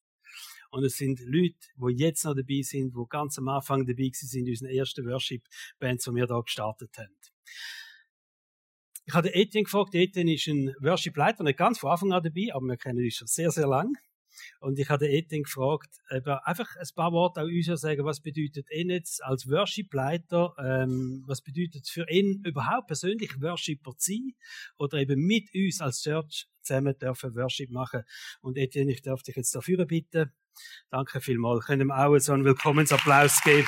[0.70, 4.34] Und es sind Leute, die jetzt noch dabei sind, die ganz am Anfang dabei sind
[4.34, 7.14] in unseren ersten Worship-Bands, die wir da gestartet haben.
[9.06, 9.94] Ich habe Etienne gefragt.
[9.94, 13.28] Etienne ist ein Worship-Leiter, nicht ganz von Anfang an dabei, aber wir kennen ihn schon
[13.28, 13.94] sehr, sehr lang.
[14.60, 18.20] Und ich habe Etienne gefragt, ob er einfach ein paar Worte auch uns sagen, was
[18.20, 24.32] bedeutet ihn jetzt als Worship-Leiter, ähm, was bedeutet für ihn überhaupt persönlich Worshipper zu sein
[24.78, 28.02] oder eben mit uns als Church zusammen dürfen Worship machen.
[28.40, 30.32] Und Etienne, ich darf dich jetzt dafür bitten.
[30.90, 31.66] Danke vielmals.
[31.66, 33.66] Können wir auch so einen Willkommensapplaus geben?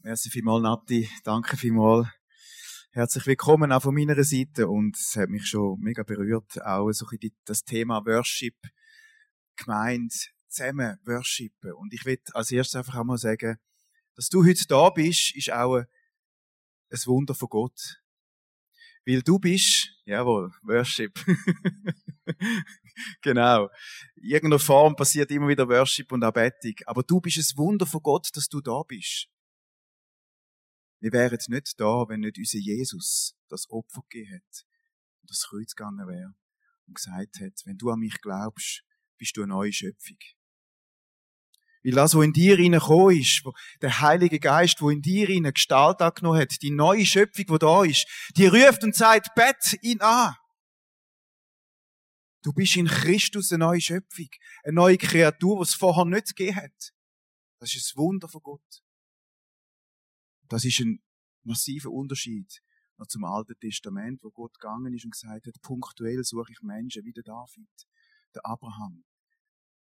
[0.00, 1.08] Merci vielmals, Nati.
[1.24, 2.06] Danke vielmals.
[2.90, 7.06] Herzlich willkommen auch von meiner Seite und es hat mich schon mega berührt, auch so
[7.10, 8.56] ein das Thema Worship,
[9.56, 11.72] gemeint, zusammen worshipen.
[11.72, 13.58] Und ich will als erstes einfach auch mal sagen,
[14.14, 15.86] dass du heute da bist, ist auch ein
[17.06, 18.00] Wunder von Gott.
[19.04, 21.12] Weil du bist, jawohl, Worship.
[23.22, 23.68] genau.
[24.16, 26.74] In irgendeiner Form passiert immer wieder Worship und Anbetung.
[26.86, 29.28] Aber du bist ein Wunder von Gott, dass du da bist.
[31.06, 34.66] Wir wären nicht da, wenn nicht unser Jesus das Opfer gegeben hat
[35.22, 36.34] und das Kreuz gegangen wäre
[36.88, 38.82] und gesagt hat, wenn du an mich glaubst,
[39.16, 40.18] bist du eine neue Schöpfung.
[41.84, 43.44] Weil das, was in dir reingekommen ist,
[43.82, 47.84] der Heilige Geist, wo in dir rein Gestalt angenommen hat, die neue Schöpfung, die da
[47.84, 50.34] ist, die ruft und sagt, bett ihn an.
[52.42, 54.28] Du bist in Christus eine neue Schöpfung,
[54.64, 56.92] eine neue Kreatur, die es vorher nicht gegeben hat.
[57.60, 58.82] Das ist ein Wunder von Gott.
[60.48, 61.02] Das ist ein
[61.44, 62.62] massiver Unterschied
[62.98, 67.04] noch zum Alten Testament, wo Gott gegangen ist und gesagt hat, punktuell suche ich Menschen
[67.04, 67.68] wie der David,
[68.34, 69.04] der Abraham.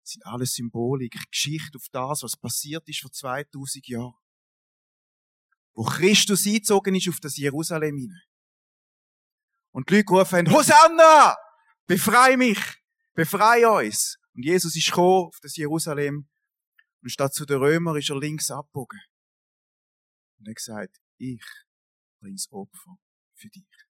[0.01, 4.15] Das sind alles Symbolik, Geschichte auf das, was passiert ist vor 2000 Jahren.
[5.73, 8.21] Wo Christus eingezogen ist auf das Jerusalem hinein.
[9.71, 11.35] Und die Leute haben, Hosanna!
[11.85, 12.59] Befrei mich!
[13.13, 14.17] Befrei uns.
[14.33, 16.29] Und Jesus ist gekommen auf das Jerusalem.
[17.01, 18.99] Und statt zu den Römern ist er links abgebogen.
[20.45, 21.43] Und er hat gesagt, ich
[22.19, 22.99] bring's Opfer
[23.33, 23.87] für dich.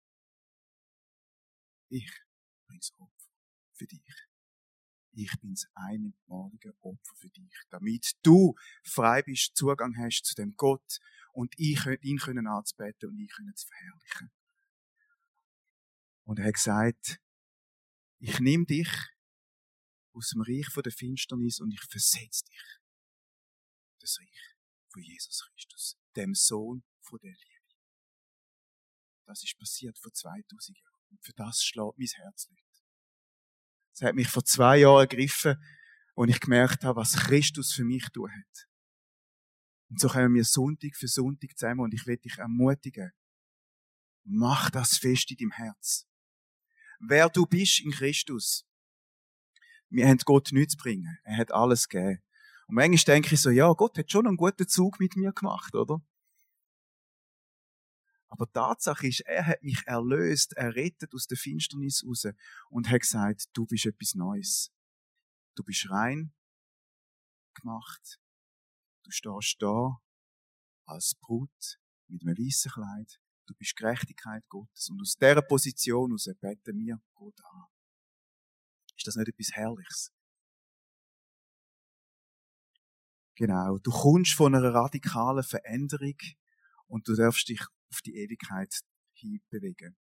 [1.90, 2.10] Ich
[2.66, 3.32] bring's Opfer
[3.74, 4.16] für dich.
[5.12, 11.00] Ich bin's einmalige Opfer für dich, damit du frei bist, Zugang hast zu dem Gott
[11.34, 14.32] und ich ihn können anzubeten und ich können zu verherrlichen.
[16.24, 17.20] Und er hat gesagt,
[18.20, 18.90] ich nehme dich
[20.14, 22.64] aus dem Reich der Finsternis und ich versetze dich
[23.92, 24.56] in das Reich
[24.88, 27.52] von Jesus Christus, dem Sohn von der Liebe.
[29.26, 31.06] Das ist passiert vor 2000 Jahren.
[31.10, 32.64] Und für das schlägt mein Herz nicht.
[33.94, 35.58] Es hat mich vor zwei Jahren ergriffen,
[36.16, 38.68] und ich gemerkt habe, was Christus für mich tun hat.
[39.90, 43.12] Und so kommen wir Sonntag für Sonntag zusammen und ich will dich ermutigen.
[44.24, 46.08] Mach das fest in deinem Herz.
[47.00, 48.66] Wer du bist in Christus.
[49.90, 51.20] Wir haben Gott nichts zu bringen.
[51.24, 52.24] Er hat alles gegeben.
[52.68, 55.76] Und manchmal denke ich so, ja, Gott hat schon einen guten Zug mit mir gemacht,
[55.76, 56.02] oder?
[58.28, 62.26] Aber Tatsache ist, er hat mich erlöst, errettet aus der Finsternis raus
[62.70, 64.74] und hat gesagt, du bist etwas Neues.
[65.56, 66.34] Du bist rein
[67.54, 68.20] gemacht.
[69.04, 70.02] Du stehst da
[70.86, 73.22] als Brut mit einem weißen Kleid.
[73.46, 74.90] Du bist Gerechtigkeit Gottes.
[74.90, 77.66] Und aus dieser Position aus beten wir Gott an.
[78.98, 80.15] Ist das nicht etwas Herrliches?
[83.36, 83.78] Genau.
[83.80, 86.16] Du kommst von einer radikalen Veränderung
[86.88, 88.74] und du darfst dich auf die Ewigkeit
[89.14, 89.98] hinbewegen.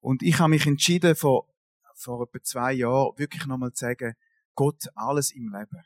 [0.00, 1.46] Und ich habe mich entschieden, vor,
[1.94, 4.14] vor etwa zwei Jahren wirklich nochmal zu sagen,
[4.54, 5.82] Gott, alles im Leben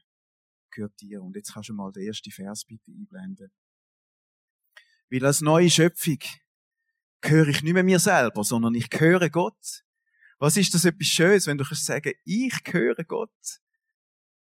[0.71, 1.23] gehört dir.
[1.23, 3.53] Und jetzt kannst du mal den ersten Vers bitte einblenden.
[5.11, 6.19] Weil als neue Schöpfung
[7.21, 9.85] gehöre ich nicht mehr mir selber, sondern ich gehöre Gott.
[10.39, 13.31] Was ist das etwas Schönes, wenn du kannst sagen, ich gehöre Gott?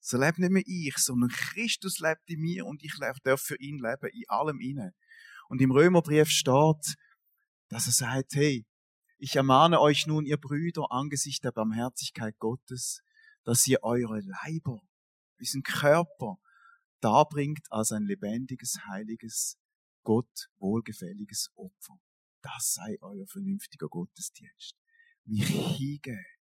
[0.09, 3.81] So lebt nicht mehr ich, sondern Christus lebt in mir und ich darf für ihn
[3.81, 4.95] leben, in allem inne.
[5.49, 6.95] Und im Römerbrief steht,
[7.71, 8.64] dass er sagt, hey,
[9.19, 13.03] ich ermahne euch nun, ihr Brüder, angesichts der Barmherzigkeit Gottes,
[13.42, 14.81] dass ihr eure Leiber,
[15.40, 16.37] diesen Körper,
[17.01, 19.59] darbringt als ein lebendiges, heiliges,
[20.05, 21.99] Gott wohlgefälliges Opfer.
[22.42, 24.77] Das sei euer vernünftiger Gottesdienst.
[25.25, 26.36] Mich hingeben.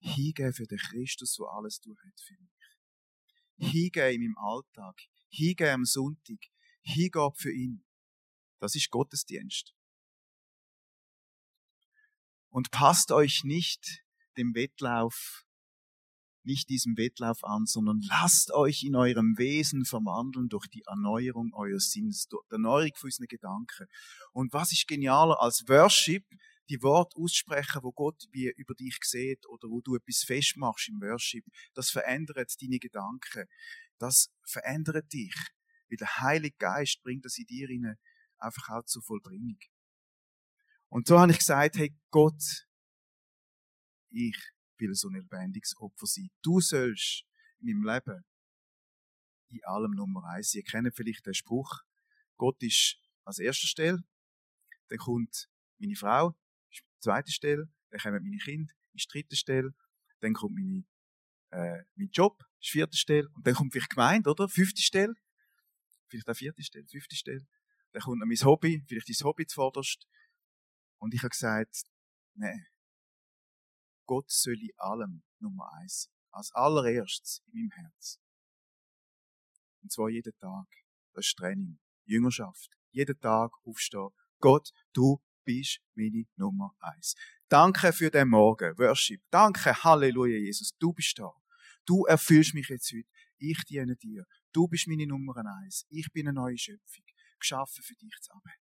[0.00, 3.70] Hingeben für den Christus, wo alles tut für mich.
[3.70, 4.96] Hingeben im Alltag.
[5.30, 6.38] Hingeben am Sonntag.
[6.82, 7.84] Hingabe für ihn.
[8.60, 9.74] Das ist Gottesdienst.
[12.50, 14.02] Und passt euch nicht
[14.36, 15.44] dem Wettlauf,
[16.44, 21.90] nicht diesem Wettlauf an, sondern lasst euch in eurem Wesen verwandeln durch die Erneuerung eures
[21.90, 23.86] Sinnes, durch die Erneuerung von unseren Gedanken.
[24.32, 26.24] Und was ist genialer als Worship,
[26.68, 31.00] die Worte aussprechen, wo Gott wie über dich sieht oder wo du etwas festmachst im
[31.00, 33.46] Worship, das verändert deine Gedanken.
[33.98, 35.34] Das verändert dich.
[35.88, 37.96] Weil der Heilige Geist bringt das in dir rein
[38.38, 39.58] einfach auch zur Vollbringung.
[40.88, 42.66] Und so habe ich gesagt, hey Gott,
[44.10, 44.38] ich
[44.78, 46.30] will so ein lebendiges Opfer sein.
[46.42, 47.24] Du sollst
[47.60, 48.24] in meinem Leben
[49.50, 50.54] in allem Nummer eins.
[50.54, 51.82] Ihr kennt vielleicht den Spruch,
[52.36, 54.04] Gott ist als erster Stelle,
[54.88, 56.36] dann kommt meine Frau,
[57.00, 59.74] zweiter Stelle, dann kommen meine Kinder, ist dritte Stelle,
[60.20, 60.84] dann kommt meine,
[61.50, 64.48] äh, mein Job, ist vierte Stelle, und dann kommt vielleicht Gemeinde, oder?
[64.48, 65.14] Fünfte Stelle,
[66.08, 67.46] vielleicht auch vierte Stelle, fünfte Stelle.
[67.92, 70.06] Dann kommt noch mein Hobby, vielleicht dein Hobby zuvorderst.
[70.98, 71.84] Und ich habe gesagt,
[72.34, 72.66] nee,
[74.06, 76.14] Gott soll in allem Nummer eins sein.
[76.30, 78.20] Als allererstes in meinem Herz.
[79.82, 80.66] Und zwar jeden Tag.
[81.14, 81.78] Das ist Training.
[82.04, 82.76] Jüngerschaft.
[82.90, 84.10] Jeden Tag aufstehen.
[84.40, 87.14] Gott, du bist meine Nummer eins.
[87.48, 88.76] Danke für den Morgen.
[88.76, 89.22] Worship.
[89.30, 89.72] Danke.
[89.82, 90.72] Halleluja, Jesus.
[90.78, 91.32] Du bist da.
[91.86, 93.08] Du erfüllst mich jetzt heute.
[93.38, 94.26] Ich diene dir.
[94.52, 95.86] Du bist meine Nummer eins.
[95.88, 97.04] Ich bin eine neue Schöpfung.
[97.38, 98.62] Geschaffen für dich zu arbeiten.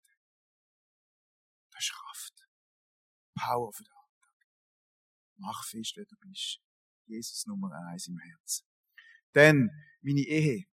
[1.71, 2.47] Das ist Kraft.
[3.35, 4.47] Power für den Alltag.
[5.37, 6.61] Mach fest, wer du bist.
[7.05, 8.65] Jesus Nummer eins im Herz.
[9.35, 9.69] Denn
[10.01, 10.65] meine Ehe.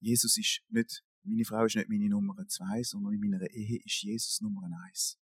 [0.00, 4.02] Jesus ist nicht, meine Frau ist nicht meine Nummer zwei, sondern in meiner Ehe ist
[4.02, 5.18] Jesus Nummer eins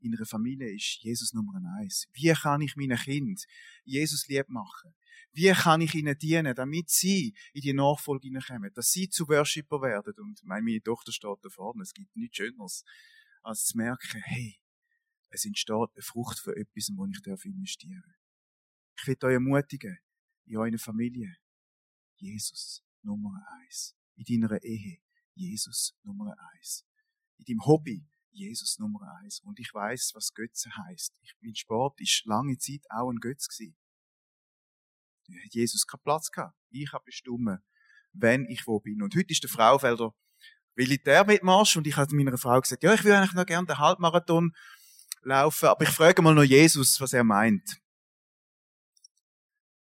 [0.00, 2.08] in einer Familie ist Jesus Nummer eins.
[2.12, 3.44] Wie kann ich meinen Kind
[3.84, 4.94] Jesus lieb machen?
[5.32, 9.80] Wie kann ich ihnen dienen, damit sie in die Nachfolge hineinkommen, dass sie zu Worshipper
[9.80, 10.14] werden?
[10.18, 12.84] Und meine Tochter steht da vorne, es gibt nichts Schöneres,
[13.42, 14.58] als zu merken, hey,
[15.28, 18.02] es entsteht eine Frucht für etwas, wo ich darf investieren
[18.98, 19.98] Ich will euch ermutigen,
[20.46, 21.36] in eurer Familie,
[22.16, 23.94] Jesus Nummer eins.
[24.20, 24.98] In deiner Ehe,
[25.34, 26.84] Jesus Nummer eins.
[27.38, 29.40] In deinem Hobby, Jesus Nummer eins.
[29.40, 31.16] Und ich weiß, was Götze heißt.
[31.22, 33.76] Ich, mein Sport ist lange Zeit auch ein Götz gewesen.
[35.50, 36.58] Jesus keinen Platz gehabt.
[36.70, 37.60] Ich habe bestimmt,
[38.12, 39.02] wenn ich wo bin.
[39.02, 40.14] Und heute ist der Fraufelder
[40.74, 44.52] Militärmitmarsch und ich habe meiner Frau gesagt, ja, ich würde eigentlich noch gerne den Halbmarathon
[45.22, 47.80] laufen, aber ich frage mal noch Jesus, was er meint.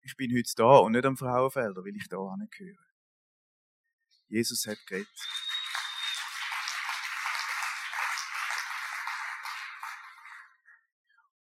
[0.03, 2.88] Ich bin heute da und nicht am Frauenfelder, weil ich da angehöre.
[4.29, 5.09] Jesus hat geredet.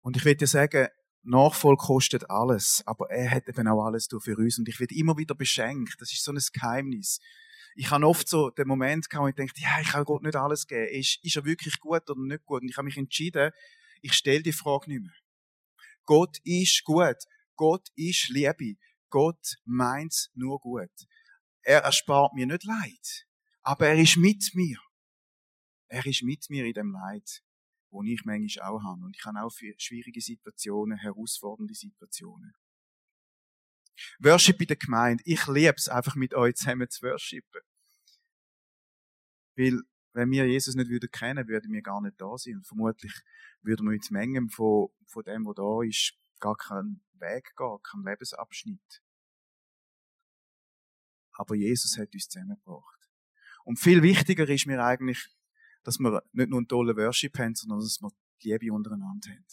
[0.03, 0.89] Und ich will dir sagen,
[1.23, 5.19] Nachfolge kostet alles, aber er hat eben auch alles für uns und ich werde immer
[5.19, 6.01] wieder beschenkt.
[6.01, 7.21] Das ist so ein Geheimnis.
[7.75, 10.37] Ich habe oft so den Moment gehabt, wo ich denke, ja, ich kann Gott nicht
[10.37, 10.89] alles geben.
[10.89, 12.63] Ist, ist er wirklich gut oder nicht gut?
[12.63, 13.53] Und ich habe mich entschieden,
[14.01, 15.13] ich stelle die Frage nicht mehr.
[16.05, 17.19] Gott ist gut.
[17.55, 18.77] Gott ist Liebe.
[19.11, 20.91] Gott meint nur gut.
[21.63, 23.27] Er erspart mir nicht Leid,
[23.63, 24.79] aber er ist mit mir.
[25.89, 27.43] Er ist mit mir in dem Leid
[27.91, 29.05] wo ich manchmal auch habe.
[29.05, 32.55] Und ich habe auch schwierige Situationen, herausfordernde Situationen.
[34.21, 35.23] Worship in der Gemeinde.
[35.27, 37.61] Ich liebe es einfach mit euch zusammen zu worshipen.
[39.57, 39.81] Weil,
[40.13, 42.57] wenn wir Jesus nicht würden kennen, würden wir gar nicht da sein.
[42.57, 43.13] Und vermutlich
[43.63, 48.05] würden wir ins Mengen von, von dem, was da ist, gar keinen Weg gehen, keinen
[48.05, 49.03] Lebensabschnitt.
[51.41, 53.09] Aber Jesus hat uns zusammengebracht.
[53.65, 55.27] Und viel wichtiger ist mir eigentlich,
[55.85, 58.11] dass wir nicht nur einen tollen Worship haben, sondern dass wir
[58.43, 59.47] die Liebe untereinander haben.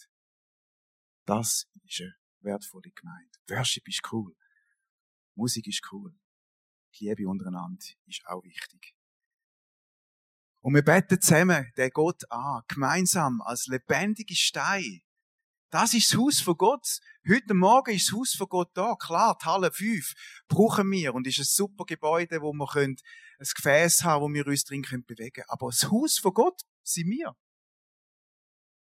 [1.24, 3.32] Das ist eine wertvolle Gemeinde.
[3.48, 4.36] Worship ist cool.
[5.36, 6.14] Musik ist cool.
[6.96, 8.94] Die Liebe untereinander ist auch wichtig.
[10.60, 15.04] Und wir beten zusammen den Gott an, gemeinsam als lebendige Stein.
[15.70, 17.00] Das ist das Haus von Gott.
[17.28, 18.96] Heute Morgen ist das Haus von Gott da.
[18.96, 20.14] Klar, die Halle 5
[20.48, 22.98] brauchen wir und ist ein super Gebäude, wo wir ein
[23.40, 27.36] Gefäß haben, wo wir uns drin können bewegen Aber das Haus von Gott sind wir.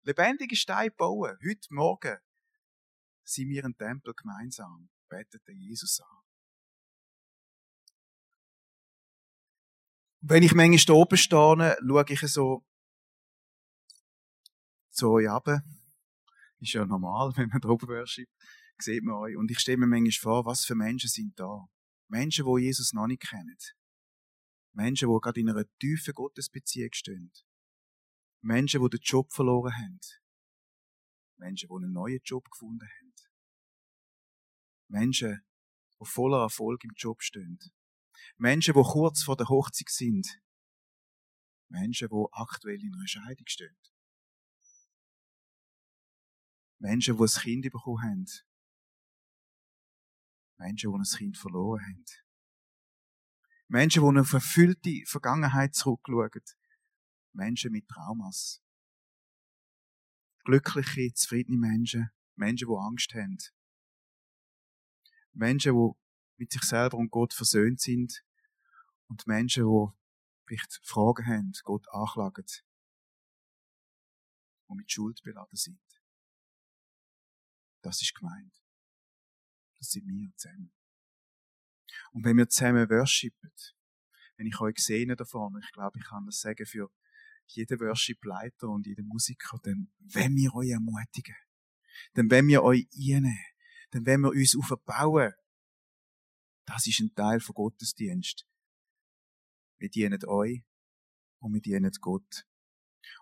[0.03, 1.37] Lebendige Steine bauen.
[1.47, 2.17] Heute Morgen
[3.23, 4.89] sind wir ein Tempel gemeinsam.
[5.07, 6.23] Beten den Jesus an.
[10.25, 12.63] wenn ich manchmal da oben stehe, schaue ich so,
[14.89, 15.61] so runter.
[16.63, 18.29] Ist ja normal, wenn man da oben worship,
[18.77, 19.35] sieht man euch.
[19.35, 21.67] Und ich stelle mir manchmal vor, was für Menschen sind da.
[22.07, 23.57] Menschen, die Jesus noch nicht kennen.
[24.73, 27.33] Menschen, die gerade in einer tiefen Gottesbeziehung stehen.
[28.41, 29.99] Menschen, die den Job verloren haben.
[31.37, 33.13] Menschen, die einen neuen Job gefunden haben.
[34.87, 35.41] Menschen,
[35.99, 37.59] die voller Erfolg im Job stehen.
[38.37, 40.39] Menschen, die kurz vor der Hochzeit sind.
[41.67, 43.75] Menschen, die aktuell in einer Scheidung stehen.
[46.83, 48.25] Menschen, die ein Kind bekommen haben.
[50.57, 52.05] Menschen, die ein Kind verloren haben.
[53.69, 56.43] Menschen, die eine verfüllte Vergangenheit zurückschauen.
[57.31, 58.61] Menschen mit Traumas.
[60.43, 62.11] Glückliche, zufriedene Menschen.
[62.35, 63.37] Menschen, die Angst haben.
[65.31, 65.91] Menschen, die
[66.35, 68.25] mit sich selber und Gott versöhnt sind.
[69.07, 69.87] Und Menschen, die
[70.47, 72.45] vielleicht Fragen haben, Gott anklagen.
[74.65, 75.92] Und mit Schuld beladen sind.
[77.83, 78.53] Das ist gemeint.
[79.77, 80.71] Das sind wir zusammen.
[82.13, 83.51] Und wenn wir zusammen worshipen,
[84.37, 86.89] wenn ich euch sehe davon, ich glaube, ich kann das sagen für
[87.47, 91.35] jeden Worship-Leiter und jeden Musiker, dann wenn wir euch ermutigen,
[92.13, 93.37] dann wenn wir euch einnehmen,
[93.91, 95.33] dann wenn wir uns aufbauen,
[96.65, 98.47] das ist ein Teil von Gottesdienst.
[99.77, 100.63] Wir dienen euch
[101.39, 102.47] und wir dienen Gott.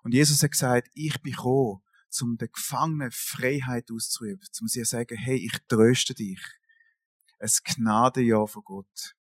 [0.04, 1.82] Und Jesus hat gesagt, ich bin gekommen,
[2.22, 6.42] um den Gefangenen Freiheit auszuüben, um sie sagen, hey, ich tröste dich
[7.40, 9.16] ein Gnadenjahr von Gott.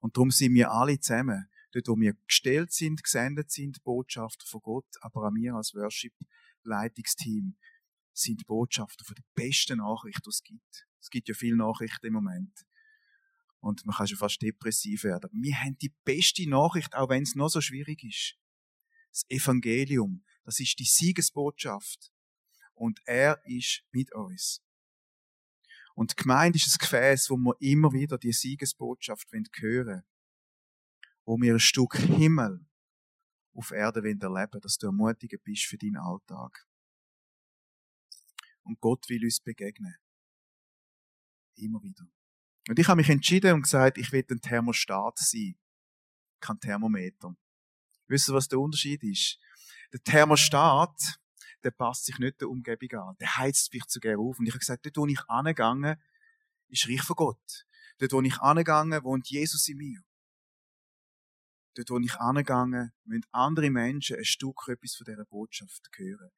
[0.00, 4.60] Und darum sind wir alle zusammen, dort wo wir gestellt sind, gesendet sind, Botschafter von
[4.60, 7.56] Gott, aber auch wir als Worship-Leitungsteam
[8.12, 10.86] sind Botschafter von der besten Nachricht, die es gibt.
[11.00, 12.64] Es gibt ja viele Nachrichten im Moment.
[13.60, 15.30] Und man kann schon fast depressiv werden.
[15.32, 18.36] Wir haben die beste Nachricht, auch wenn es noch so schwierig ist.
[19.10, 22.12] Das Evangelium, das ist die Siegesbotschaft.
[22.74, 24.62] Und er ist mit uns.
[25.94, 30.02] Und die Gemeinde ist ein Gefäß, wo wir immer wieder die Siegesbotschaft hören wollen.
[31.24, 32.66] Wo wir ein Stück Himmel
[33.54, 36.66] auf Erde erleben wollen, dass du ermutigend bist für deinen Alltag.
[38.64, 39.94] Und Gott will uns begegnen.
[41.56, 42.04] Immer wieder.
[42.68, 45.54] Und ich habe mich entschieden und gesagt, ich will ein Thermostat sein.
[46.40, 47.36] Kein Thermometer.
[48.08, 49.38] Wisst ihr, was der Unterschied ist?
[49.94, 51.20] Der Thermostat,
[51.62, 53.16] der passt sich nicht der Umgebung an.
[53.20, 54.40] Der heizt mich zu gerne auf.
[54.40, 56.02] Und ich habe gesagt, dort, wo ich angegangen,
[56.66, 57.64] ist Reich von Gott.
[57.98, 60.00] Dort, wo ich angegangen, wohnt Jesus in mir.
[61.76, 66.30] dort wo ich angegangen, müssen andere Menschen ein Stück etwas von dieser Botschaft hören.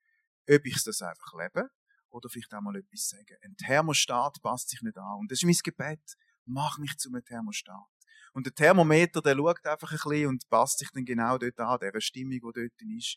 [0.50, 1.70] Ob ich das einfach lebe
[2.10, 3.38] oder vielleicht auch mal etwas sagen.
[3.40, 5.20] Ein Thermostat passt sich nicht an.
[5.20, 6.16] Und das ist mein Gebet.
[6.44, 7.86] Mach mich zu einem Thermostat.
[8.34, 11.78] Und der Thermometer, der schaut einfach ein bisschen und passt sich dann genau dort an,
[11.80, 13.16] der Stimmung, die dort ist.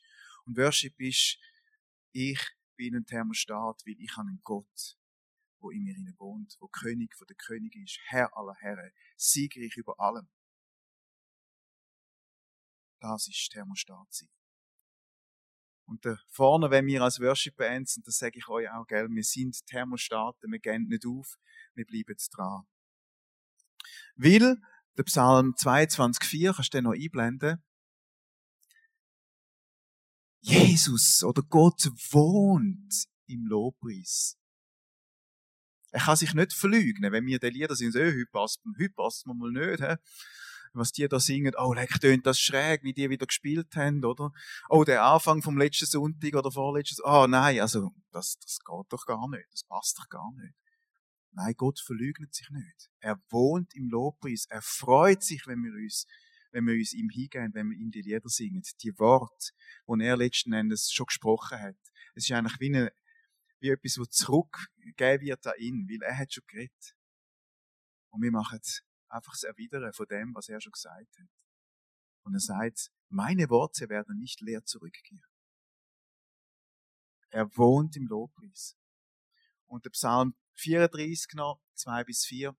[0.50, 1.38] Und Worship ist,
[2.12, 2.42] ich
[2.76, 4.98] bin ein Thermostat, weil ich habe einen Gott,
[5.60, 10.00] wo in mir wohnt, wo König von der König ist, Herr aller Herren, siegreich über
[10.00, 10.28] allem.
[13.00, 14.30] Das ist Thermostat sein.
[15.86, 19.08] Und da vorne, wenn wir als Worship Bands, und das sage ich euch auch, gell,
[19.08, 21.38] wir sind Thermostaten, wir gehen nicht auf,
[21.76, 22.68] wir bleiben dran.
[24.16, 24.60] Weil,
[24.98, 27.64] der Psalm 22,4, kannst du den noch einblenden?
[30.42, 34.38] Jesus oder Gott wohnt im Lobpreis.
[35.92, 39.26] Er kann sich nicht verleugnen, wenn wir die Lieder sind, so, heute passt, heute passt
[39.26, 39.96] man mal nicht, he?
[40.74, 44.32] was die da singen, oh, leck, tönt das schräg, wie die wieder gespielt haben, oder?
[44.70, 49.06] Oh, der Anfang vom letzten Sonntag oder vorletzten, oh nein, also, das, das geht doch
[49.06, 50.54] gar nicht, das passt doch gar nicht.
[51.32, 52.90] Nein, Gott verleugnet sich nicht.
[53.00, 56.06] Er wohnt im Lobpreis, er freut sich, wenn wir uns,
[56.52, 59.52] wenn wir uns ihm hingehen, wenn wir ihm die Lieder singen, die Worte,
[59.88, 61.78] die er letzten Endes schon gesprochen hat.
[62.16, 62.94] Es ist eigentlich wie, eine,
[63.60, 66.96] wie etwas, was zurückgegeben wird an ihn, weil er hat schon geredet.
[68.10, 68.60] Und wir machen
[69.10, 71.28] einfach das Erwidern von dem, was er schon gesagt hat.
[72.24, 75.24] Und er sagt, meine Worte werden nicht leer zurückkehren.
[77.30, 78.76] Er wohnt im Lobpreis.
[79.66, 82.58] Und der Psalm 34 noch, 2 bis 4.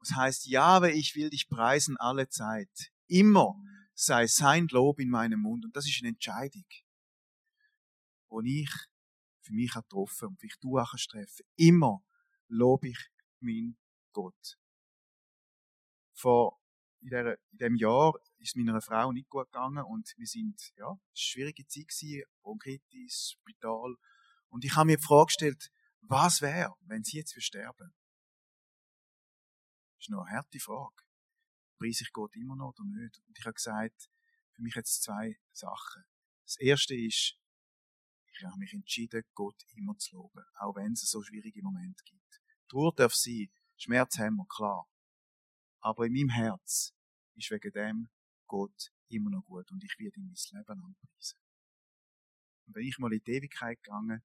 [0.00, 2.92] Das heißt, Jahwe, ich will dich preisen alle Zeit.
[3.06, 3.54] Immer
[3.94, 5.64] sei sein Lob in meinem Mund.
[5.64, 6.64] Und das ist eine Entscheidung,
[8.28, 8.70] wo ich
[9.40, 11.44] für mich getroffen und wie ich du auch treffen.
[11.56, 12.02] Immer
[12.48, 12.98] lobe ich
[13.40, 13.76] meinen
[14.12, 14.58] Gott
[16.20, 16.60] vor
[17.00, 21.88] in, dem Jahr ist meiner Frau nicht gut gegangen und wir sind, ja, schwierige Zeit
[21.88, 23.94] gewesen, Bronchitis, Spital.
[24.48, 25.70] Und ich habe mir die Frage gestellt,
[26.02, 27.94] was wäre, wenn sie jetzt sterben?
[30.00, 31.04] Ist noch eine harte Frage.
[31.78, 33.20] Preise ich Gott immer noch oder nicht?
[33.26, 34.08] Und ich habe gesagt,
[34.54, 36.04] für mich jetzt zwei Sachen.
[36.44, 37.38] Das erste ist,
[38.32, 42.40] ich habe mich entschieden, Gott immer zu loben, auch wenn es so schwierige Momente gibt.
[42.68, 44.88] Trauer darf sein, Schmerz haben wir, klar.
[45.80, 46.94] Aber in meinem Herz
[47.34, 48.08] ist wegen dem
[48.46, 51.38] Gott immer noch gut und ich werde ihm mein Leben lang preisen.
[52.66, 54.22] Und wenn ich mal in die Ewigkeit gegangen,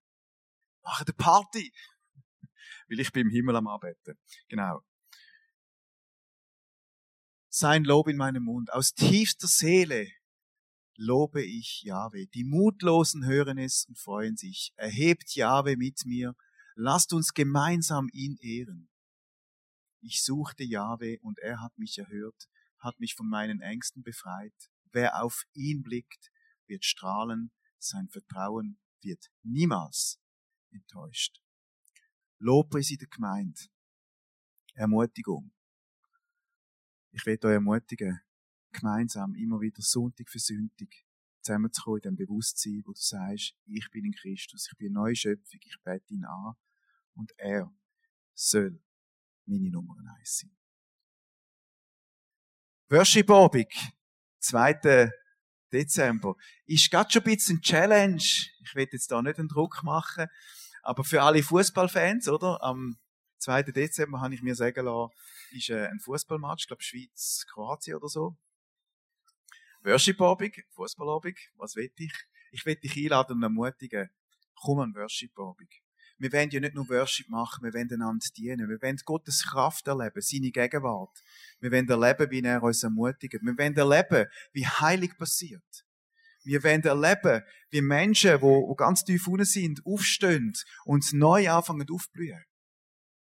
[0.84, 1.74] mache eine Party!
[2.88, 4.18] Weil ich bin im Himmel am Arbeiten.
[4.48, 4.84] Genau.
[7.58, 8.74] Sein Lob in meinem Mund.
[8.74, 10.12] Aus tiefster Seele
[10.98, 12.28] lobe ich Jahwe.
[12.28, 14.74] Die Mutlosen hören es und freuen sich.
[14.76, 16.36] Erhebt Jahwe mit mir.
[16.76, 18.90] Lasst uns gemeinsam ihn ehren.
[20.02, 22.50] Ich suchte Jahwe und er hat mich erhört,
[22.80, 24.70] hat mich von meinen Ängsten befreit.
[24.92, 26.34] Wer auf ihn blickt,
[26.68, 30.20] wird strahlen, sein Vertrauen wird niemals
[30.72, 31.40] enttäuscht.
[32.38, 33.62] Lobpreis in der Gemeinde.
[34.74, 35.55] Ermutigung.
[37.16, 38.20] Ich will euch ermutigen,
[38.74, 40.90] gemeinsam immer wieder Sonntag für Sonntag
[41.42, 45.16] zusammenzukommen in dem Bewusstsein, wo du sagst, ich bin in Christus, ich bin eine neue
[45.16, 46.56] Schöpfung, ich bete ihn an
[47.14, 47.74] und er
[48.34, 48.84] soll
[49.46, 50.52] meine Nummer eins sein.
[52.90, 53.74] Worship-Abend,
[54.40, 55.10] 2.
[55.72, 56.36] Dezember,
[56.66, 58.18] ist gerade schon ein bisschen Challenge.
[58.18, 60.28] Ich will jetzt da nicht einen Druck machen,
[60.84, 62.62] aber für alle Fußballfans, oder?
[62.62, 62.98] Am
[63.38, 63.64] 2.
[63.64, 65.14] Dezember habe ich mir sagen lassen,
[65.56, 68.38] ist äh, ein Fußballmatch, ich glaube Schweiz, Kroatien oder so.
[69.84, 72.14] Worship-Abend, Fußballabend, was will ich?
[72.52, 74.10] Ich will dich einladen und ermutigen,
[74.56, 75.70] komm an Worship-Abend.
[76.18, 78.70] Wir wollen ja nicht nur Worship machen, wir wollen einander dienen.
[78.70, 81.18] Wir wollen Gottes Kraft erleben, seine Gegenwart.
[81.60, 83.34] Wir wollen erleben, wie er uns ermutigt.
[83.42, 85.86] Wir wollen erleben, wie heilig passiert.
[86.44, 90.54] Wir wollen erleben, wie Menschen, die ganz tief unten sind, aufstehen
[90.86, 92.44] und neu anfangen aufblühen.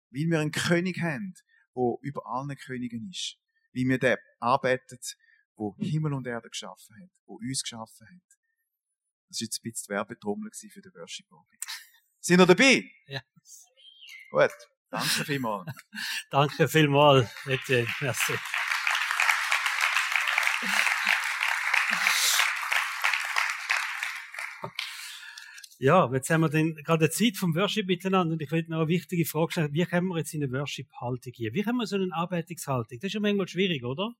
[0.09, 1.33] Weil wir einen König haben,
[1.75, 3.37] der über allen Königen ist.
[3.71, 5.15] Wie wir den arbeitet,
[5.55, 8.37] wo Himmel und Erde geschaffen hat, wo uns geschaffen hat.
[9.29, 11.65] Das war jetzt ein bisschen die Werbetrommel für den Worship-Abend.
[12.19, 12.83] Sind ihr dabei?
[13.07, 13.21] Ja.
[14.29, 14.51] Gut.
[14.89, 15.73] Danke vielmals.
[16.31, 17.87] Danke vielmals, Etienne.
[18.01, 18.37] Merci.
[25.83, 28.81] Ja, jetzt haben wir dann gerade die Zeit vom Worship miteinander und ich will noch
[28.81, 29.73] eine wichtige Frage stellen.
[29.73, 31.55] Wie kommen wir jetzt in eine Worship-Haltung hier?
[31.55, 32.99] Wie haben wir so eine Arbeitungshaltung?
[32.99, 34.13] Das ist ja manchmal schwierig, oder?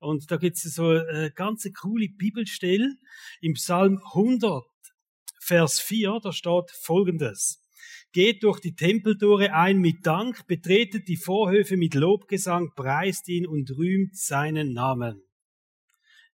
[0.00, 2.96] Und da gibt es so eine ganz coole Bibelstelle
[3.40, 4.64] im Psalm 100,
[5.38, 7.64] Vers 4, da steht folgendes.
[8.10, 13.70] Geht durch die Tempeltore ein mit Dank, betretet die Vorhöfe mit Lobgesang, preist ihn und
[13.70, 15.22] rühmt seinen Namen.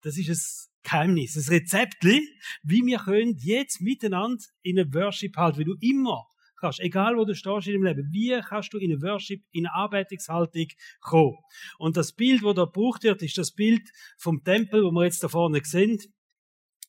[0.02, 5.58] Das ist ein Geheimnis, ein Rezept, wie wir können jetzt miteinander in eine Worship halten,
[5.58, 6.26] wie du immer
[6.62, 9.66] kannst, egal wo du stehst in deinem Leben, wie kannst du in eine Worship, in
[9.66, 10.68] eine Arbeitungshaltung
[11.00, 11.36] kommen?
[11.78, 15.22] Und das Bild, wo da gebraucht wird, ist das Bild vom Tempel, wo wir jetzt
[15.22, 15.98] da vorne sehen.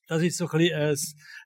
[0.07, 0.97] Das ist so ein, bisschen ein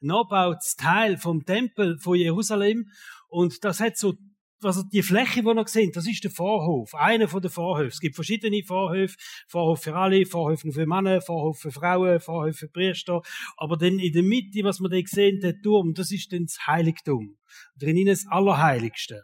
[0.02, 2.92] nachgebautes Teil vom Tempel von Jerusalem.
[3.30, 4.16] Und das hat so
[4.64, 7.90] also die Fläche, die noch sehen, das ist der Vorhof, einer von den Vorhöfen.
[7.90, 9.16] Es gibt verschiedene Vorhöfe,
[9.48, 13.22] Vorhof für alle, Vorhöfe für Männer, Vorhof für Frauen, Vorhof für Priester.
[13.58, 16.66] Aber dann in der Mitte, was wir da sehen, der Turm, das ist dann das
[16.66, 17.38] Heiligtum.
[17.76, 19.24] Drinnen das Allerheiligste.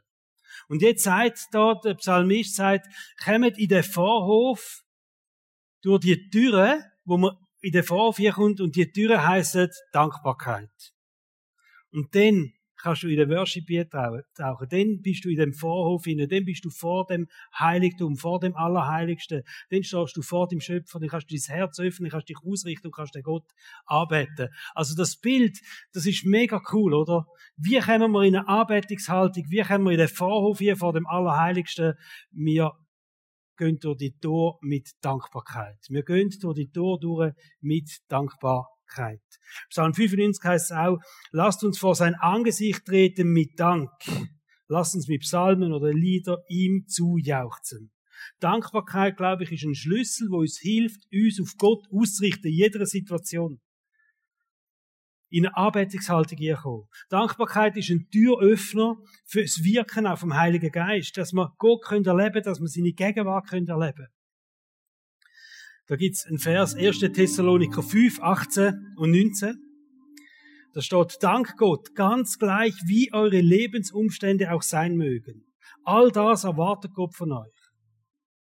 [0.67, 2.87] Und jetzt sagt da, der Psalmist sagt,
[3.23, 4.83] kommt in den Vorhof
[5.81, 9.57] durch die Türe, wo man in den Vorhof hier kommt, und die Türe heisst
[9.91, 10.93] Dankbarkeit.
[11.91, 12.53] Und dann
[12.83, 14.67] kannst du in den Worship tauchen.
[14.69, 17.27] Dann bist du in dem Vorhof hinein, dann bist du vor dem
[17.57, 19.43] Heiligtum, vor dem Allerheiligsten.
[19.69, 22.87] Dann stehst du vor dem Schöpfer, dann kannst du dein Herz öffnen, kannst dich ausrichten
[22.87, 23.45] und kannst den Gott
[23.85, 24.49] arbeiten.
[24.75, 25.59] Also das Bild,
[25.93, 27.25] das ist mega cool, oder?
[27.55, 29.45] Wie kommen wir in eine Anbetungshaltung?
[29.47, 31.93] Wie kommen wir in den Vorhof hier vor dem Allerheiligsten?
[32.31, 32.73] Wir
[33.57, 35.77] gehen durch die Tor mit Dankbarkeit.
[35.87, 37.31] Wir gehen durch die Tor durch
[37.61, 38.72] mit Dankbarkeit.
[38.93, 39.21] Dankbarkeit.
[39.69, 40.99] Psalm 95 heißt es auch,
[41.31, 43.89] lasst uns vor sein Angesicht treten mit Dank.
[44.67, 47.91] Lasst uns mit Psalmen oder Lieder ihm zujauchzen.
[48.39, 52.85] Dankbarkeit, glaube ich, ist ein Schlüssel, wo uns hilft, uns auf Gott auszurichten in jeder
[52.85, 53.59] Situation.
[55.29, 56.87] In eine Arbeitungshaltung kommen.
[57.09, 62.05] Dankbarkeit ist ein Türöffner für das Wirken auf dem Heiligen Geist, dass wir Gott erleben
[62.05, 64.07] können, dass wir seine Gegenwart erleben
[65.87, 66.99] Da gibt's einen Vers, 1.
[66.99, 69.55] Thessaloniker 5, 18 und 19.
[70.73, 75.45] Da steht, Dank Gott, ganz gleich, wie eure Lebensumstände auch sein mögen.
[75.83, 77.69] All das erwartet Gott von euch.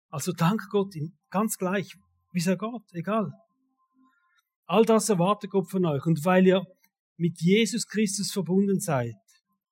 [0.09, 0.93] Also dank Gott,
[1.29, 1.95] ganz gleich,
[2.33, 2.59] wie es geht,
[2.91, 3.31] egal.
[4.65, 6.05] All das erwartet Gott von euch.
[6.05, 6.63] Und weil ihr
[7.17, 9.15] mit Jesus Christus verbunden seid,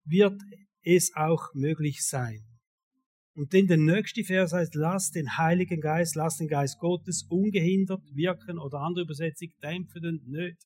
[0.05, 0.41] wird
[0.84, 2.43] es auch möglich sein.
[3.38, 8.01] Und dann der nächste Vers heißt, lass den Heiligen Geist, lass den Geist Gottes ungehindert
[8.15, 10.57] wirken oder andere Übersetzung, dämpfen und nicht.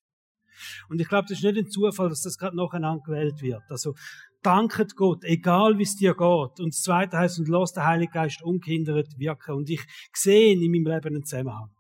[0.88, 3.64] Und ich glaube, das ist nicht ein Zufall, dass das gerade nacheinander gewählt wird.
[3.70, 3.94] Also,
[4.42, 6.60] danket Gott, egal wie es dir geht.
[6.62, 9.56] Und das zweite heißt, und lass den Heiligen Geist ungehindert wirken.
[9.56, 9.82] Und ich
[10.14, 11.72] sehe in meinem Leben einen Zusammenhang.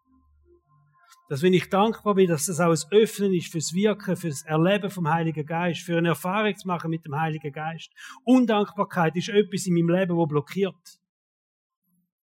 [1.32, 4.90] Dass wenn ich dankbar bin, dass das auch ein Öffnen ist fürs Wirken, fürs Erleben
[4.90, 7.90] vom Heiligen Geist, für eine Erfahrung zu machen mit dem Heiligen Geist.
[8.26, 11.00] Undankbarkeit ist etwas in meinem Leben, wo blockiert.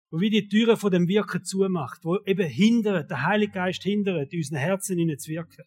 [0.09, 4.33] Wo wie die Türen von dem Wirken zumacht, wo eben hindert, der Heilige Geist hindert,
[4.33, 5.65] in unseren Herzen hinein zu wirken.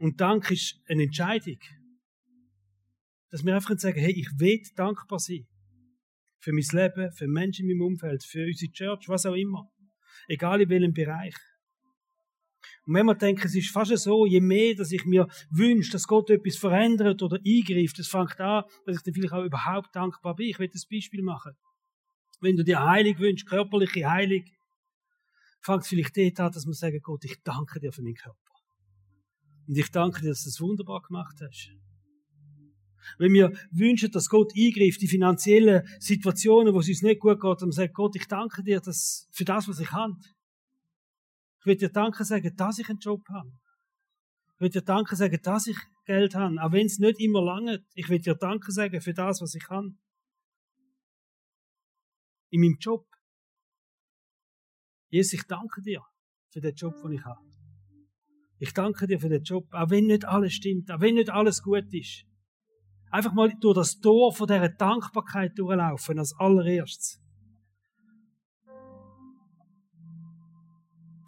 [0.00, 1.60] Und Dank ist eine Entscheidung.
[3.30, 5.46] Dass wir einfach sagen, hey, ich will dankbar sein.
[6.40, 9.70] Für mein Leben, für Menschen in meinem Umfeld, für unsere Church, was auch immer.
[10.28, 11.34] Egal in welchem Bereich.
[12.86, 16.06] Und wenn wir denken, es ist fast so, je mehr, dass ich mir wünsche, dass
[16.06, 20.34] Gott etwas verändert oder eingreift, das fängt an, dass ich dann vielleicht auch überhaupt dankbar
[20.34, 20.48] bin.
[20.48, 21.52] Ich will das Beispiel machen.
[22.40, 24.52] Wenn du dir heilig wünschst, körperliche Heilig,
[25.62, 28.38] fängt es vielleicht dort an, dass man sagen, Gott, ich danke dir für meinen Körper.
[29.66, 31.70] Und ich danke dir, dass du es wunderbar gemacht hast.
[33.18, 37.62] Wenn wir wünschen, dass Gott eingreift in finanzielle Situationen, wo es uns nicht gut geht,
[37.62, 40.16] und sagt, Gott, ich danke dir dass, für das, was ich habe.
[41.60, 43.50] Ich will dir Danke sagen, dass ich einen Job habe.
[44.54, 47.84] Ich will dir Danke sagen, dass ich Geld habe, auch wenn es nicht immer lange.
[47.94, 49.98] Ich will dir Danke sagen für das, was ich kann.
[52.50, 53.06] In meinem Job.
[55.08, 56.02] Jesus, ich danke dir
[56.52, 57.40] für den Job, den ich habe.
[58.58, 61.62] Ich danke dir für den Job, auch wenn nicht alles stimmt, auch wenn nicht alles
[61.62, 62.26] gut ist
[63.14, 67.20] einfach mal durch das Tor von dieser Dankbarkeit durchlaufen, als allererstes.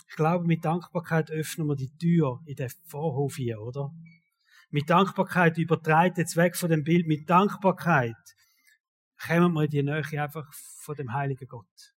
[0.09, 3.93] Ich glaube, mit Dankbarkeit öffnen wir die Tür in den Vorhof hier, oder?
[4.71, 7.07] Mit Dankbarkeit übertreibt jetzt weg von dem Bild.
[7.07, 8.17] Mit Dankbarkeit
[9.25, 11.95] kommen wir in die Nähe einfach von dem heiligen Gott.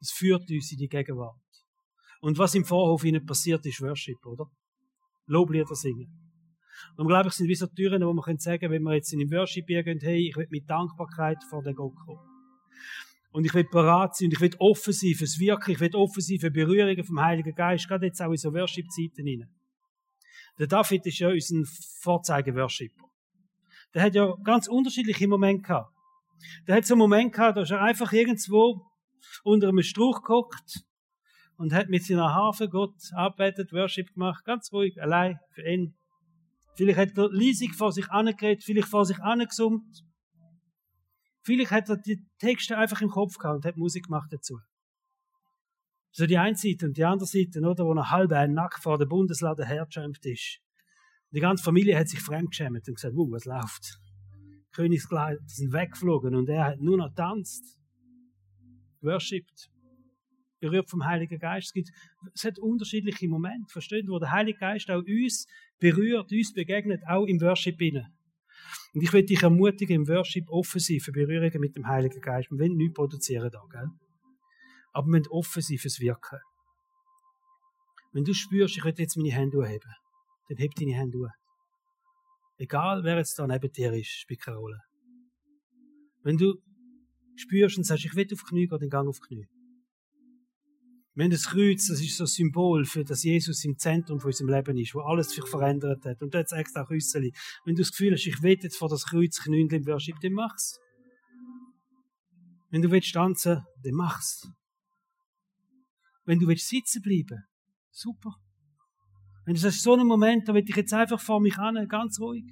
[0.00, 1.36] Es führt uns in die Gegenwart.
[2.20, 4.50] Und was im Vorhof ihnen passiert, ist Worship, oder?
[5.26, 6.27] Loblieder singen.
[6.96, 9.18] Und glaube ich, sind wie so Türen, wo man können sagen, wenn wir jetzt in
[9.18, 12.20] den Worship gehen, hey, ich will mit Dankbarkeit vor den Gott kommen.
[13.30, 16.20] Und ich will bereit sein und ich will offen sein fürs Wirken, ich will offen
[16.20, 19.50] sein für Berührungen vom Heiligen Geist, gerade jetzt auch in so Worship-Zeiten hinein.
[20.58, 21.62] Der David ist ja unser
[22.00, 23.04] Vorzeige-Worshipper.
[23.94, 25.92] Der hat ja ganz unterschiedliche Momente gehabt.
[26.66, 28.86] Der hat so einen Moment gehabt, da ist er einfach irgendwo
[29.44, 30.84] unter einem Strauch gehockt
[31.56, 35.97] und hat mit seiner Harfe Gott arbeitet, Worship gemacht, ganz ruhig, allein, für ihn.
[36.78, 40.04] Vielleicht hat er leisig vor sich angeredet, vielleicht vor sich angesummt.
[41.42, 44.60] Vielleicht hat er die Texte einfach im Kopf gehabt und hat Musik gemacht dazu.
[46.12, 48.96] So die eine Seite und die andere Seite, oder, wo ein halb ein Nack vor
[48.96, 50.60] der Bundeslade hergeschämt ist.
[51.32, 53.98] Die ganze Familie hat sich fremdgeschämt und gesagt, wow, was läuft?
[54.70, 57.76] Königskleider sind weggeflogen und er hat nur noch tanzt,
[59.00, 59.68] worshipped,
[60.60, 61.66] berührt vom Heiligen Geist.
[61.66, 61.90] Es, gibt,
[62.34, 65.46] es hat unterschiedliche Momente, versteht wo der Heilige Geist auch uns
[65.78, 68.12] berührt, uns begegnet, auch im Worship inne.
[68.94, 72.50] Und ich will dich ermutigen, im Worship offen sein für Berührungen mit dem Heiligen Geist.
[72.50, 73.88] Wir wollen nichts produzieren da, gell?
[74.92, 76.38] Aber wir müssen offen sein fürs Wirken.
[78.12, 79.92] Wenn du spürst, ich will jetzt meine Hände anheben,
[80.48, 81.32] dann heb deine Hände an.
[82.56, 84.80] Egal, wer jetzt da neben dir ist, spielt keine Rolle.
[86.22, 86.54] Wenn du
[87.36, 89.46] spürst und sagst, ich will auf Knie gehen, dann gang auf Knie.
[91.18, 94.50] Wenn das Kreuz, das ist so ein Symbol für das Jesus im Zentrum von unserem
[94.50, 96.22] Leben ist, wo alles sich verändert hat.
[96.22, 97.32] Und jetzt extra Küsseli.
[97.64, 100.34] Wenn du das Gefühl hast, ich will jetzt vor das Kreuz knien im Worship, dann
[100.34, 100.78] mach's.
[102.70, 104.48] Wenn du willst tanzen, dann mach's.
[106.24, 107.42] Wenn du willst sitzen bleiben,
[107.90, 108.36] super.
[109.44, 112.20] Wenn du sagst, so einen Moment, da will ich jetzt einfach vor mich an, ganz
[112.20, 112.44] ruhig.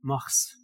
[0.00, 0.56] Mach's.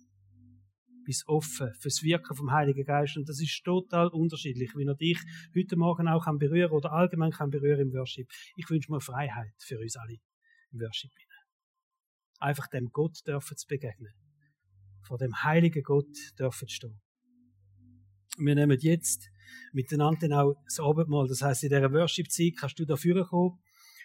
[1.04, 3.16] Bist offen fürs Wirken vom Heiligen Geist.
[3.16, 5.18] Und das ist total unterschiedlich, wie er dich
[5.56, 8.28] heute Morgen auch kann berühren oder allgemein kann berühren im Worship.
[8.56, 10.18] Ich wünsche mir Freiheit für uns alle
[10.72, 11.10] im Worship.
[12.38, 14.12] Einfach dem Gott dürfen zu begegnen.
[15.02, 17.00] Vor dem heiligen Gott dürfen zu stehen.
[18.38, 19.28] Wir nehmen jetzt
[19.72, 21.28] miteinander auch das Abendmahl.
[21.28, 23.58] Das heißt, in dieser Worship-Zeit kannst du da kommen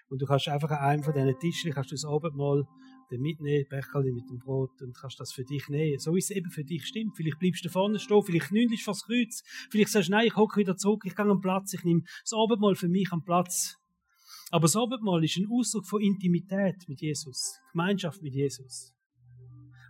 [0.10, 2.66] und du kannst einfach an einem von diesen Tischen, kannst du das Abendmahl
[3.12, 6.00] mitnehmen, Becherli mit dem Brot und kannst das für dich nehmen.
[6.00, 7.16] So ist es eben für dich stimmt.
[7.16, 10.36] Vielleicht bleibst du vorne stehen, vielleicht knündest du das Kreuz, vielleicht sagst du, nein, ich
[10.36, 13.78] hocke wieder zurück, ich gehe am Platz, ich nehme das Abendmahl für mich am Platz.
[14.52, 18.94] Aber das Abendmahl ist ein Ausdruck von Intimität mit Jesus, Gemeinschaft mit Jesus.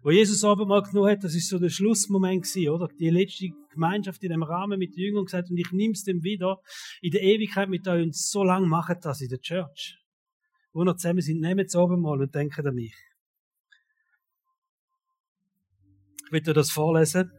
[0.04, 2.88] Wo Jesus Abendmahl genommen hat, das ist so der Schlussmoment gewesen, oder?
[3.00, 6.24] Die letzte Gemeinschaft in dem Rahmen mit den Jüngern gesagt, und ich nehme es dem
[6.24, 6.62] wieder
[7.02, 9.98] in der Ewigkeit mit euch und so lange machen das in der Church
[10.78, 12.94] wo noch zusammen sind, nehmen es oben mal und denken an mich.
[16.32, 17.32] Ich dir das vorlesen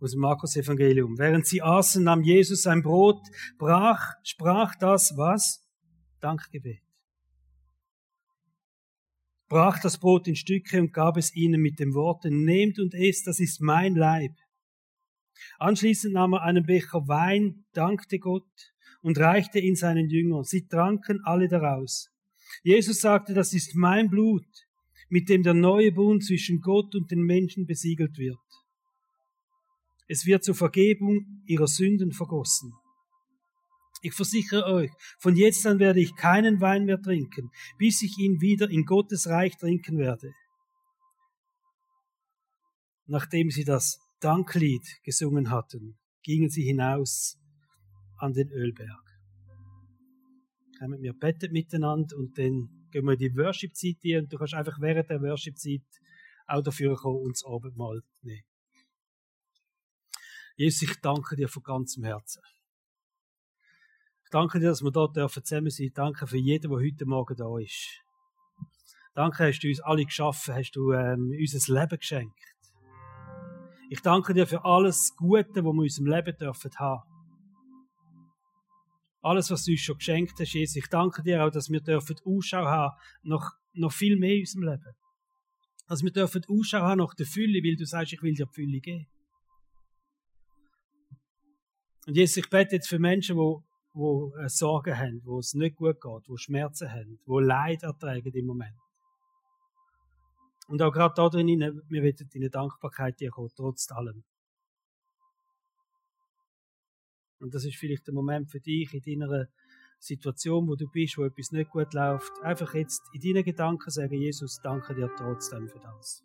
[0.00, 1.18] aus dem Markus-Evangelium.
[1.18, 3.26] Während sie aßen, nahm Jesus ein Brot,
[3.58, 5.66] brach, sprach das was?
[6.20, 6.82] Dankgebet.
[9.48, 13.26] Brach das Brot in Stücke und gab es ihnen mit den Worten, nehmt und esst,
[13.26, 14.32] das ist mein Leib.
[15.58, 20.44] Anschließend nahm er einen Becher Wein, dankte Gott und reichte ihn seinen Jüngern.
[20.44, 22.10] Sie tranken alle daraus.
[22.62, 24.46] Jesus sagte, das ist mein Blut,
[25.08, 28.38] mit dem der neue Bund zwischen Gott und den Menschen besiegelt wird.
[30.08, 32.72] Es wird zur Vergebung ihrer Sünden vergossen.
[34.02, 38.40] Ich versichere euch, von jetzt an werde ich keinen Wein mehr trinken, bis ich ihn
[38.40, 40.32] wieder in Gottes Reich trinken werde.
[43.06, 47.38] Nachdem sie das Danklied gesungen hatten, gingen sie hinaus
[48.18, 49.06] an den Ölberg
[50.78, 54.54] kommen wir beten miteinander und dann gehen wir in die Worship-Zeit ein und du kannst
[54.54, 55.82] einfach während der Worship-Zeit
[56.46, 58.44] auch dafür kommen und das Abendmahl nehmen.
[60.56, 62.42] Jesus, ich danke dir von ganzem Herzen.
[64.24, 65.90] Ich danke dir, dass wir dort dürfen zusammen sein.
[65.94, 68.00] Danke für jeden, der heute Morgen da ist.
[69.14, 72.54] Danke, hast du uns alle geschaffen, hast du ähm, unser Leben geschenkt.
[73.90, 77.15] Ich danke dir für alles Gute, was wir in unserem Leben dürfen haben.
[79.26, 80.76] Alles, was du uns schon geschenkt hast, Jesus.
[80.76, 84.62] Ich danke dir auch, dass wir dürfen Ausschau haben nach noch viel mehr in unserem
[84.62, 84.94] Leben.
[85.88, 88.54] Dass wir dürfen Ausschau haben nach der Fülle, weil du sagst, ich will dir die
[88.54, 89.08] Fülle geben.
[92.06, 93.56] Und Jesus, ich bete jetzt für Menschen, die,
[93.96, 98.32] die äh, Sorgen haben, wo es nicht gut geht, die Schmerzen haben, die Leid ertragen
[98.32, 98.76] im Moment.
[100.68, 104.22] Und auch gerade da drin, wir wollen deine Dankbarkeit dir kommen, trotz allem.
[107.38, 109.46] Und das ist vielleicht der Moment für dich in deiner
[109.98, 112.32] Situation, wo du bist, wo etwas nicht gut läuft.
[112.42, 116.22] Einfach jetzt in deinen Gedanken sagen, Jesus, danke dir trotzdem für das.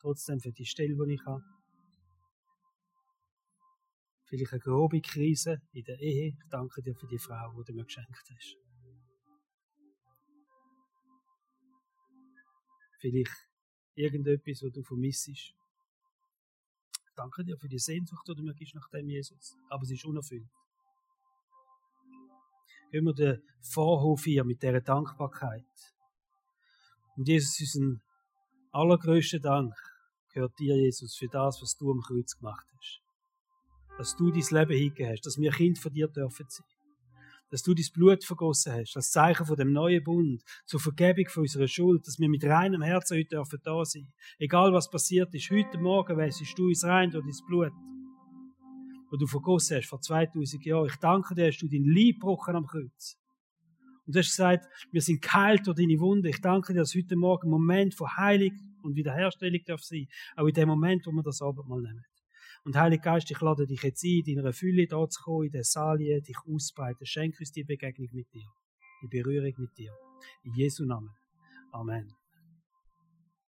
[0.00, 1.42] Trotzdem für die Stelle, die ich habe.
[4.26, 6.28] Vielleicht eine grobe Krise in der Ehe.
[6.28, 8.56] Ich danke dir für die Frau, die du mir geschenkt hast.
[13.00, 13.48] Vielleicht
[13.94, 15.54] irgendetwas, was du vermisst.
[17.16, 19.56] Danke dir für die Sehnsucht, die du mir gibst nach dem Jesus.
[19.68, 20.48] Aber sie ist unerfüllt.
[22.90, 25.64] Gehen wir den Vorhof hier mit dieser Dankbarkeit.
[27.16, 28.02] Und Jesus, unseren
[28.72, 29.74] allergrößten Dank
[30.32, 33.00] gehört dir, Jesus, für das, was du am Kreuz gemacht hast.
[33.98, 36.66] Dass du dein Leben hingegeben hast, dass wir Kind von dir dürfen sein
[37.54, 41.42] dass du dein Blut vergossen hast, als Zeichen von dem neuen Bund, zur Vergebung von
[41.42, 44.12] unserer Schuld, dass wir mit reinem Herzen heute dürfen da sein.
[44.40, 47.72] Egal was passiert ist, heute Morgen wässest du uns rein durch dein Blut.
[49.08, 50.86] wo du vergossen hast vor 2000 Jahren.
[50.86, 53.16] Ich danke dir, hast du dein Leib gebrochen am Kreuz.
[54.04, 56.30] Und du hast gesagt, wir sind geheilt durch deine Wunde.
[56.30, 58.50] Ich danke dir, dass heute Morgen ein Moment von Heilung
[58.82, 60.08] und Wiederherstellung darf sein.
[60.34, 62.04] Auch in dem Moment, wo wir das Abendmahl nehmen.
[62.64, 65.52] Und Heilige Geist, ich lade dich jetzt ein, in deiner Fülle da zu kommen, in
[65.52, 67.04] der Salie, dich ausbreiten.
[67.04, 68.46] Schenk uns die Begegnung mit dir.
[69.02, 69.92] Die Berührung mit dir.
[70.44, 71.10] In Jesu Namen.
[71.72, 72.23] Amen.